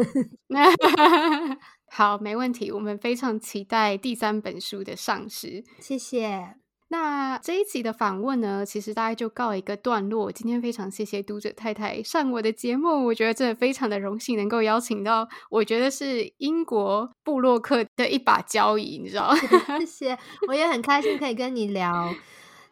[1.96, 2.70] 好，没问题。
[2.70, 5.64] 我们非常期待第三本书的上市。
[5.80, 6.56] 谢谢。
[6.88, 10.30] 那这一集的访问呢，其实大概就告一个段落。
[10.30, 19.38] 今天非常谢谢读者太太上我的节目，我觉得真的非常的荣幸能够邀请到，我觉得是英国布洛克的一把交椅，你知道吗？
[19.80, 20.18] 谢谢，
[20.48, 22.14] 我也很开心可以跟你聊。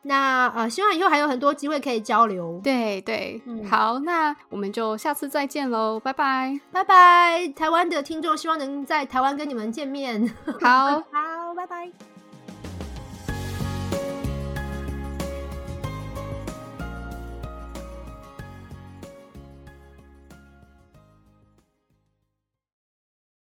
[0.05, 2.61] 那呃，希望以后还有很多机会可以交流。
[2.63, 10.33] 对对，嗯，好，那我们就下次再见喽，拜拜，拜拜，台湾的听众，希望能在台湾跟你们见面。
[10.61, 12.14] 好， 好，拜拜。